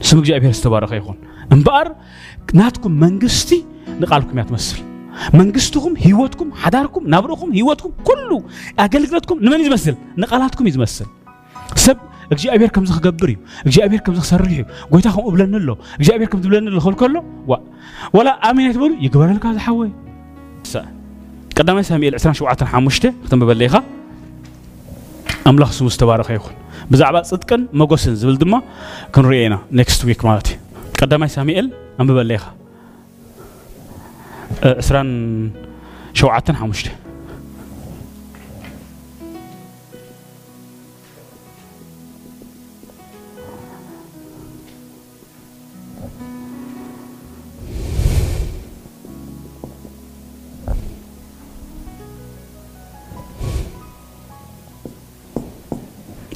سمك 0.00 0.22
جاي 0.24 0.40
بيرس 0.40 0.60
تبارك 0.62 0.92
يخون 0.92 1.16
أمبار 1.52 1.94
ناتكم 2.54 2.92
منقستي 2.92 3.64
نقالكم 4.00 4.38
يا 4.38 4.42
تمثل 4.44 4.80
መንግስትኩም 5.38 5.94
ህይወትኩም 6.04 6.50
ሓዳርኩም 6.62 7.04
ናብርኩም 7.12 7.50
ህይወትኩም 7.56 7.92
ኩሉ 8.08 8.28
ኣገልግሎትኩም 8.84 9.38
ንመን 9.44 9.60
እዩ 9.62 9.66
ዝመስል 9.68 9.96
ንቓላትኩም 10.20 10.66
እዩ 10.68 10.72
ዝመስል 10.76 11.06
እግዚኣብሔር 12.34 12.70
ከም 12.74 12.84
ዝክገብር 12.90 13.28
እዩ 13.32 13.38
እግዚኣብሔር 13.66 14.00
ከም 14.06 14.14
ዝክሰርሕ 14.18 14.50
እዩ 14.56 14.62
ጎይታ 14.92 15.06
ከምኡ 15.14 15.28
ብለኒ 15.34 15.54
ኣሎ 15.60 15.68
እግዚኣብሔር 15.98 16.28
ከም 16.32 16.38
ዝብለኒ 16.44 16.66
ኣሎ 16.70 16.76
ክብል 16.82 16.94
ከሎ 17.00 17.14
ዋላ 18.16 18.28
ኣሚነ 18.48 18.66
ትበሉ 18.76 18.90
ይግበረልካ 19.04 19.44
ዝሓወ 19.56 19.80
ቀዳማይ 21.58 21.84
ሳሙኤል 21.90 22.14
27 22.26 22.64
5 22.74 23.08
ክትንብበለ 23.24 23.60
ኢኻ 23.68 23.74
ኣምላኽ 25.50 25.70
ስሙ 25.78 25.86
ዝተባረኸ 25.94 26.28
ይኹን 26.38 26.54
ብዛዕባ 26.92 27.16
ፅድቅን 27.30 27.62
መጎስን 27.80 28.14
ዝብል 28.22 28.36
ድማ 28.42 28.54
ክንሪኦ 29.14 29.42
ኢና 29.48 29.56
ኔክስት 29.80 30.00
ዊክ 30.08 30.22
ማለት 30.28 30.46
እዩ 30.52 30.58
ቀዳማይ 31.00 31.30
ሳሙኤል 31.36 31.66
ኣንብበለ 32.00 32.30
ኢኻ 32.38 32.46
27 34.88 36.58
5 36.64 36.90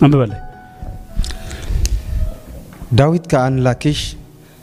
አንብበላይ 0.07 0.41
ዳዊት 2.99 3.25
ከዓ 3.33 3.43
ንላኪሽ 3.57 4.01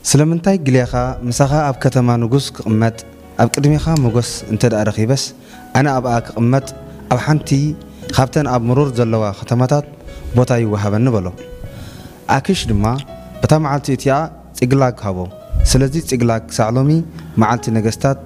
ስለምንታይ 0.09 0.57
ግልያኻ 0.67 0.93
ምሳኻ 1.29 1.51
ኣብ 1.69 1.75
ከተማ 1.83 2.09
ንጉስ 2.23 2.45
ክቕመጥ 2.55 2.97
ኣብ 3.41 3.49
ቅድሚኻ 3.55 3.85
መጎስ 4.03 4.29
እንተ 4.51 4.63
ደኣ 4.73 4.81
ረኺበስ 4.89 5.23
ኣነ 5.79 5.87
ኣብኣ 5.97 6.13
ክቕመጥ 6.27 6.65
ኣብ 7.13 7.19
ሓንቲ 7.25 7.49
ካብተን 8.15 8.47
ኣብ 8.53 8.61
ምሩር 8.69 8.89
ዘለዋ 8.99 9.23
ከተማታት 9.39 9.85
ቦታ 10.37 10.51
ይወሃበኒ 10.63 11.07
በሎ 11.15 11.27
ኣኪሽ 12.37 12.61
ድማ 12.71 12.85
በታ 13.41 13.53
መዓልቲ 13.65 13.87
እቲኣ 13.97 14.15
ፅግላግ 14.59 14.95
ሃቦ 15.05 15.19
ስለዚ 15.71 15.95
ፅግላግ 16.09 16.43
ክሳዕ 16.49 16.69
ሎሚ 16.77 16.91
መዓልቲ 17.43 17.65
ነገስታት 17.77 18.19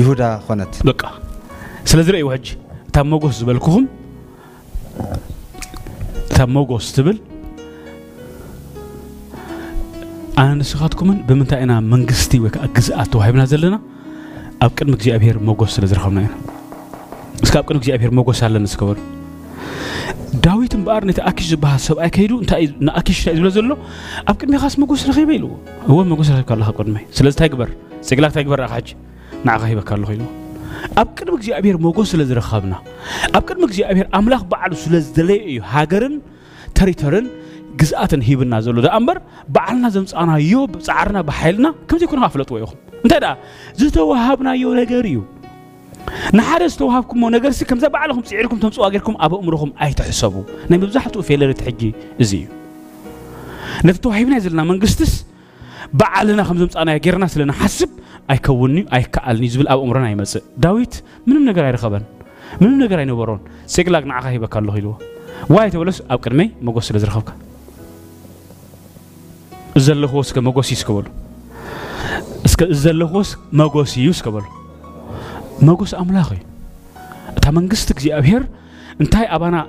ይሁዳ 0.00 0.22
ኮነት 0.48 0.74
ስለዚ 1.92 2.06
ርእይዎ 2.16 2.28
ሕጂ 2.36 2.46
እታ 2.88 2.96
መጎስ 3.12 3.34
ዝበልክኹም 3.40 3.84
ሞጎስ 6.56 6.86
ትብል 6.96 7.16
ኣነ 10.42 10.48
ንስኻትኩምን 10.60 11.18
ብምንታይ 11.28 11.60
ኢና 11.64 11.72
መንግስቲ 11.92 12.32
ወይ 12.44 12.50
ከዓ 12.54 12.64
ግዝኣት 12.76 13.08
ተዋሂብና 13.12 13.42
ዘለና 13.52 13.76
ኣብ 14.64 14.70
ቅድሚ 14.78 14.92
እግዚኣብሄር 14.98 15.36
መጎስ 15.48 15.70
ስለ 15.76 15.84
ዝረኸብና 15.90 16.20
ኢና 16.26 16.34
እስካ 17.44 17.54
ኣብ 17.60 17.66
ቅድሚ 17.68 17.78
እግዚኣብሄር 17.82 18.12
መጎስ 18.18 18.40
ኣለና 18.48 18.66
ዝገበሩ 18.72 18.98
ዳዊት 20.46 20.74
እምበኣር 20.78 21.02
ነቲ 21.10 21.18
ኣኪሽ 21.30 21.46
ዝበሃል 21.52 21.80
ሰብኣይ 21.88 22.10
ከይዱ 22.16 22.32
እንታይ 22.42 22.64
ንኣኪሽ 22.88 23.18
እንታይ 23.20 23.34
እዩ 23.36 23.42
ዝብሎ 23.56 23.56
ዘሎ 23.56 23.70
ኣብ 24.30 24.36
ቅድሚ 24.40 24.54
ኻስ 24.64 24.76
መጎስ 24.82 25.04
ረኺበ 25.10 25.30
ኢልዎ 25.38 25.50
እወ 25.92 25.98
መጎስ 26.12 26.28
ረኺብካ 26.34 26.52
ኣለካ 26.58 26.70
ቅድመይ 26.80 27.04
ስለዚ 27.18 27.32
እንታይ 27.36 27.50
ግበር 27.54 27.70
ፅግላክ 28.10 28.30
እንታይ 28.32 28.44
ግበር 28.48 28.60
ራእካ 28.64 28.74
ሕጂ 28.80 28.88
ንዓኻ 29.48 29.62
ሂበካ 29.72 29.90
ኣሎ 29.96 30.04
ኢልዎ 30.16 30.28
أب 30.98 31.06
كل 31.06 31.32
مجزي 31.32 31.58
أبير 31.58 31.78
موجود 31.78 32.04
سلز 32.04 32.32
رخابنا 32.32 32.78
أب 33.34 33.42
كل 33.42 33.62
مجزي 33.62 33.84
أبير 33.84 34.08
أملاخ 34.14 34.42
بعد 34.44 34.74
سلز 34.74 35.08
دلائي 35.08 35.60
هاجرن 35.60 36.20
تريترن 36.74 37.26
جزءاتن 37.76 38.22
هي 38.22 38.62
زلوا 38.62 38.82
ده 38.82 38.96
أمبر 38.96 39.20
بعلنا 39.48 39.88
زمس 39.88 40.14
أنا 40.14 40.36
يوب 40.36 40.80
سعرنا 40.80 41.20
بحيلنا 41.22 41.74
كم 41.88 41.98
زي 41.98 42.06
كنا 42.06 42.20
حفلة 42.28 42.46
وياهم 42.50 42.74
أنت 43.04 43.14
ده 43.14 43.38
زتوا 43.76 44.02
وهابنا 44.10 44.54
يو 44.54 44.74
نجاريو 44.74 45.24
نحرس 46.34 46.76
توهابكم 46.76 47.22
ونجرس 47.22 47.64
كم 47.64 47.78
زي 47.78 47.88
بعلهم 47.88 48.22
سعركم 48.24 48.58
تمسوا 48.58 48.86
أجركم 48.86 49.16
أبو 49.20 49.40
أمرهم 49.40 49.72
أي 49.82 49.92
تحسبوا 49.94 50.42
نبي 50.70 50.86
بزحتوا 50.86 51.22
في 51.22 51.36
لرت 51.36 51.62
حجي 51.62 51.94
زيو 52.20 52.46
نفتو 53.84 54.10
هيبنا 54.10 54.38
زلنا 54.38 54.64
من 54.64 54.80
قستس 54.80 55.24
بعلنا 55.94 56.42
خمسة 56.44 56.82
أنا 56.82 56.94
يجرنا 56.94 57.26
سلنا 57.26 57.52
حسب 57.52 57.90
أي 58.30 58.38
كوني 58.38 58.86
أي 58.94 59.02
كألني 59.02 59.48
زبل 59.48 59.68
أبو 59.68 59.82
عمرنا 59.82 60.08
أي 60.08 60.14
مس 60.14 60.38
داويت 60.58 61.02
من 61.26 61.34
من 61.34 61.50
غير 61.52 61.76
خبر 61.76 62.02
من 62.60 62.68
من 62.70 62.84
غير 62.86 62.98
أي 62.98 63.04
نبرون 63.04 63.40
سكلك 63.66 64.04
نعاقه 64.04 64.30
يبقى 64.30 64.58
الله 64.58 64.76
يلو 64.78 64.98
واي 65.48 65.70
تقولس 65.70 66.02
أبو 66.10 66.18
كرمي 66.18 66.50
ما 66.62 66.72
قص 66.72 66.92
لزر 66.92 67.10
خوك 67.10 67.32
زل 69.76 70.08
خوس 70.08 70.32
كم 70.32 70.50
قص 70.50 70.72
يسكبل 70.72 71.04
اسك 72.46 72.64
زل 72.64 73.08
خوس 73.08 73.36
ما 73.52 73.66
قص 73.66 73.98
يسكبل 73.98 74.42
ما 75.62 75.72
قص 75.74 75.94
أملاقي 75.94 76.36
تمنجستك 77.42 77.98
زي 77.98 78.18
أبهر 78.18 78.42
انتهي 79.00 79.24
أبانا 79.24 79.66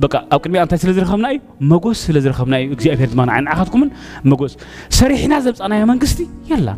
بقى 0.00 0.26
أو 0.32 0.38
كلمة 0.38 0.62
أنت 0.62 0.74
سلزر 0.74 1.04
خمنا 1.04 1.28
أي 1.28 1.40
مجوز 1.60 1.96
سلزر 1.96 2.32
خمنا 2.32 2.56
أي 2.56 2.72
إجزي 2.72 2.92
أفيد 2.94 3.16
ما 3.16 3.24
نعين 3.24 3.48
أخذكم 3.48 3.80
من 3.80 3.90
مجوز 4.24 4.56
سريح 4.90 5.26
نازب 5.26 5.62
أنا 5.62 5.76
يا 5.78 5.84
من 5.84 5.98
قصدي 5.98 6.28
يلا 6.50 6.76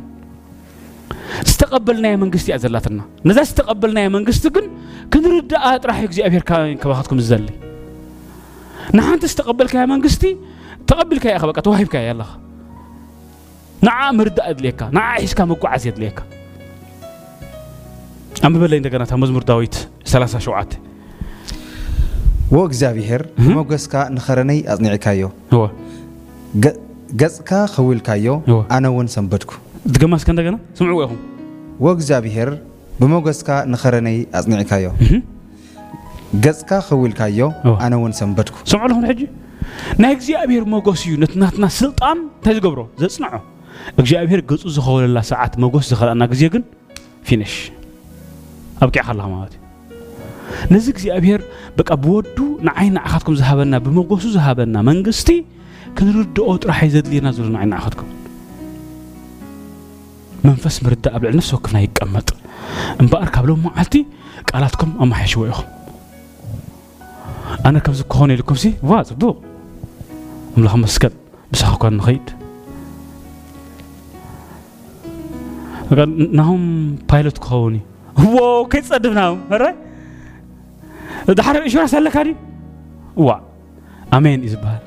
استقبلنا 1.43 2.09
يا 2.09 2.17
من 2.17 2.31
قصدي 2.31 2.55
أزلاتنا 2.55 3.03
نزل 3.25 3.41
استقبلنا 3.41 4.01
يا 4.01 4.09
من 4.09 4.25
قصدي 4.25 4.51
كن 4.51 4.71
كن 5.13 5.37
رد 5.37 5.53
آت 5.57 5.87
راح 5.87 6.01
إجزي 6.01 6.27
أفيد 6.27 6.41
كان 6.43 6.77
كباخذكم 6.77 7.19
الزلي 7.19 7.51
نحن 8.95 9.19
تستقبلك 9.21 9.75
يا 9.75 9.87
من 9.87 10.03
قصدي 10.03 10.37
تقبلك 10.87 11.25
يا 11.25 11.37
أخبك 11.37 11.59
أتوهبك 11.59 11.95
يا 11.95 12.13
الله 12.13 12.27
نعم 13.81 14.21
رد 14.21 14.41
أدليك 14.41 14.83
نعم 14.83 15.17
إيش 15.19 15.35
كان 15.35 15.49
مجوز 15.49 15.65
عزيد 15.67 15.99
ليك 15.99 16.23
أما 18.45 18.59
بلين 18.59 18.87
أنا 18.87 19.17
مزمور 19.17 19.43
داويت 19.43 19.89
ثلاثة 20.07 20.39
شوعات 20.39 20.75
ወእግዚኣብሔር 22.57 23.23
ብሞገስካ 23.45 23.95
ንኸረነይ 24.17 24.59
ኣፅኒዕካዮ 24.73 25.21
ገፅካ 27.21 27.51
ኸዊልካዮ 27.75 28.27
ኣነ 28.75 28.85
እውን 28.93 29.09
ሰንበድኩ 29.15 29.51
ትገማስከ 29.95 30.29
እንደገና 30.35 30.57
ስምዕዎ 30.79 31.01
ኢኹም 31.07 31.21
ወእግዚኣብሔር 31.87 32.49
ብሞገስካ 33.01 33.51
ንኸረነይ 33.73 34.17
ኣፅኒዕካዮ 34.41 34.87
ገፅካ 36.47 36.71
ኸዊልካዮ 36.89 37.39
ኣነ 37.85 37.93
እውን 38.01 38.15
ሰንበድኩ 38.21 38.57
ስምዑ 38.73 38.83
ኣለኹም 38.89 39.05
ሕጂ 39.11 39.21
ናይ 40.05 40.13
እግዚኣብሔር 40.19 40.65
መጎስ 40.77 41.03
እዩ 41.09 41.15
ነቲ 41.45 41.53
ስልጣን 41.83 42.17
እንታይ 42.31 42.55
ዝገብሮ 42.59 42.81
ዘፅንዖ 43.05 43.35
ገፁ 44.51 44.61
ዝኸውለላ 44.77 45.19
ሰዓት 45.33 45.53
መጎስ 45.65 45.85
ዝኸልአና 45.93 46.23
ግዜ 46.35 46.43
ግን 46.57 46.65
ማለት 49.35 49.53
እዩ 49.59 50.71
ነዚ 50.75 50.87
بك 51.79 51.91
أبودو 51.93 52.59
نعين 52.63 52.97
أخذكم 52.97 53.33
ذهبنا 53.33 53.79
بمقص 53.79 54.27
ذهبنا 54.27 54.83
من 54.83 55.03
قصتي 55.03 55.45
كنرد 55.99 56.39
أوت 56.39 56.67
راح 56.67 56.85
يزد 56.85 57.09
لي 57.09 57.21
نزول 57.21 57.53
نعين 57.53 57.73
أخذكم 57.73 58.07
منفس 60.45 60.83
مرد 60.85 61.09
قبل 61.09 61.37
نفسه 61.37 61.57
كنا 61.57 61.81
يكمل 61.81 62.23
إن 63.01 63.07
بقى 63.07 63.25
قبل 63.27 63.53
ما 63.53 63.71
عتي 63.77 64.07
قالتكم 64.55 64.93
أما 65.01 65.15
حشويهم 65.15 65.65
أنا 67.67 67.79
كم 67.79 67.93
زكوني 67.93 68.37
لكم 68.37 68.55
سي 68.55 68.75
واز 68.83 69.13
بو 69.13 69.37
ملهم 70.57 70.87
سكت 70.87 71.13
بس 71.53 71.63
أخوكم 71.63 71.95
نخيد 71.95 72.31
نهم 76.33 76.95
بايلوت 77.13 77.39
كوني 77.39 77.81
واو 78.25 78.67
كيف 78.67 78.89
صدفناهم؟ 78.91 79.39
رأي؟ 79.51 79.75
دحرم 81.27 81.63
إنشورانس 81.63 81.95
هلا 81.95 82.11
كاري 82.11 82.37
وا 83.17 83.35
أمين 84.15 84.45
إزبال 84.45 84.79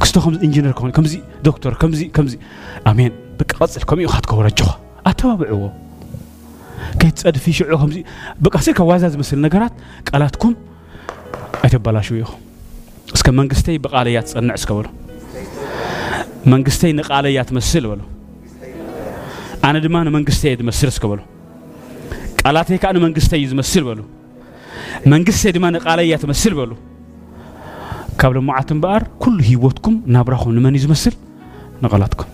كستو 0.00 0.20
خمس 0.20 0.40
إنجينير 0.42 0.72
كون 0.72 0.90
كمزي 0.90 1.20
دكتور 1.44 1.74
كمزي 1.74 2.04
كمزي 2.04 2.38
أمين 2.86 3.12
بك 3.40 3.52
قصل 3.52 3.82
كمي 3.82 4.04
وخات 4.06 4.26
كورة 4.26 4.52
جوه 4.58 4.78
أتوابعوه 5.06 5.72
كيتصد 7.00 7.36
في 7.36 7.52
شعو 7.52 7.78
خمزي 7.78 8.04
بك 8.40 8.56
أسير 8.56 8.74
كوازاز 8.74 9.16
مثل 9.16 9.38
نقرات 9.40 9.72
قالاتكم 10.12 10.54
أتبالاشو 11.64 12.14
يخو 12.14 12.36
እስከ 13.16 13.26
መንግስተይ 13.38 13.76
ብቃለያ 13.84 14.18
ትጸንዕ 14.26 14.54
እስከ 14.60 14.70
በሎ 14.76 14.86
መንግስተይ 16.52 16.92
ንቃለያ 16.98 17.40
ትመስል 17.48 17.84
በሎ 17.90 18.00
ኣነ 19.66 19.74
ድማ 19.84 19.96
ንመንግስተይ 20.06 20.48
እየ 20.52 20.58
ዝመስል 20.62 20.88
እስከ 20.94 21.04
በሎ 21.10 21.20
ቃላተይ 22.40 22.78
ከዓ 22.82 22.90
ንመንግስተይ 22.96 23.38
እዩ 23.40 23.46
ዝመስል 23.52 23.82
በሎ 23.88 24.00
መንግስት 25.12 25.42
ድማ 25.56 25.64
ነቃለ 25.76 26.00
እያ 26.06 26.16
ትመስል 26.22 26.52
በሉ 26.58 26.72
ካብ 28.20 28.32
ልምዓት 28.36 28.68
እምበኣር 28.74 29.02
ኩሉ 29.22 29.38
ሂወትኩም 29.50 29.94
ናብራኹም 30.14 30.52
ንመን 30.56 30.76
እዩ 30.78 30.82
ዝመስል 30.84 31.14
ንቐላትኩም 31.82 32.30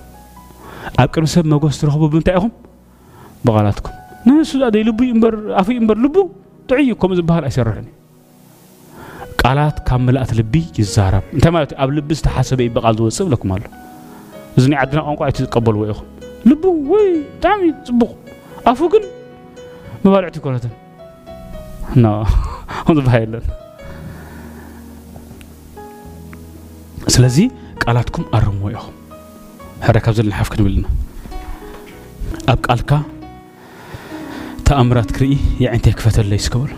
ኣብ 1.03 1.09
ቅድሚ 1.15 1.29
ሰብ 1.35 1.45
መጎስ 1.53 1.77
ትረኽቡ 1.81 2.03
ብምንታይ 2.13 2.37
ኢኹም 2.39 2.53
ብቓላትኩም 3.47 3.95
ንሱ 4.27 4.51
ዘይ 4.75 4.83
ልቡ 4.89 4.99
እምበር 5.15 5.35
ኣፍዩ 5.61 5.77
እምበር 5.83 5.99
ልቡ 6.05 6.17
ጥዑይ 6.69 6.83
እዩ 6.85 6.95
ከምኡ 7.03 7.15
ዝበሃል 7.21 7.45
ኣይሰርሕን 7.51 7.87
እዩ 7.91 7.95
ቃላት 9.43 9.77
ካብ 9.89 10.01
መላእት 10.07 10.33
ልቢ 10.41 10.55
ይዛረብ 10.81 11.25
እንታይ 11.37 11.53
ማለት 11.57 11.71
እዩ 11.75 11.79
ኣብ 11.85 11.91
ልቢ 11.99 12.11
ዝተሓሰበ 12.21 12.61
እዩ 12.67 12.71
ብቓል 12.77 12.95
ዝወፅእ 12.99 13.27
ብለኩም 13.29 13.51
ኣሎ 13.57 13.63
እዚ 14.59 14.65
ናይ 14.73 14.79
ዓድና 14.83 15.01
ቋንቋ 15.09 15.21
እቲ 15.33 15.39
ዝቀበልዎ 15.47 15.83
ኢኹም 15.95 16.07
ልቡ 16.51 16.63
ወይ 16.93 17.09
ብጣዕሚ 17.31 17.63
ፅቡቕ 17.89 18.03
ኣፉ 18.71 18.79
ግን 18.93 19.05
መባልዕቲ 20.05 20.37
ይኮነትን 20.41 20.73
No, 22.03 22.13
on 22.89 22.95
the 22.97 23.03
violent. 23.11 23.45
ስለዚ 27.15 27.37
ቃላትኩም 27.83 28.25
ኣርምዎ 28.37 28.67
ኢኹም 28.77 28.95
ሕረ 29.87 29.97
ካብ 30.05 30.13
ዘለናሓፍ 30.19 30.49
ክንብልና 30.53 30.87
ኣብ 32.53 32.59
ቃልካ 32.69 32.91
ተኣምራት 34.69 35.11
ክርኢ 35.17 35.33
የዕንተይ 35.65 35.95
ክፈተለይ 36.01 36.41
ስክበሉ 36.47 36.73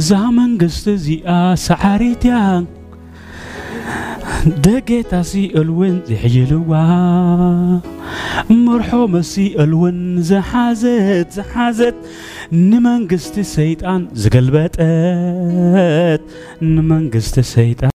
እዛ 0.00 0.10
መንግስቲ 0.40 0.86
እዚኣ 0.98 1.28
ሰዓሪት 1.68 2.22
እያ 2.30 2.38
ደጌታሲ 4.66 5.32
እልውን 5.62 5.96
ዝሕይልዋ 6.10 6.72
مرحوم 8.50 9.22
سي 9.22 9.54
الون 9.64 10.22
زحزت 10.22 11.26
زحازت 11.32 11.94
نمان 12.52 13.08
سيطان 13.18 14.08
زقلبت 14.12 14.80
نمان 16.62 17.10
قست 17.14 17.40
سيطان 17.40 17.91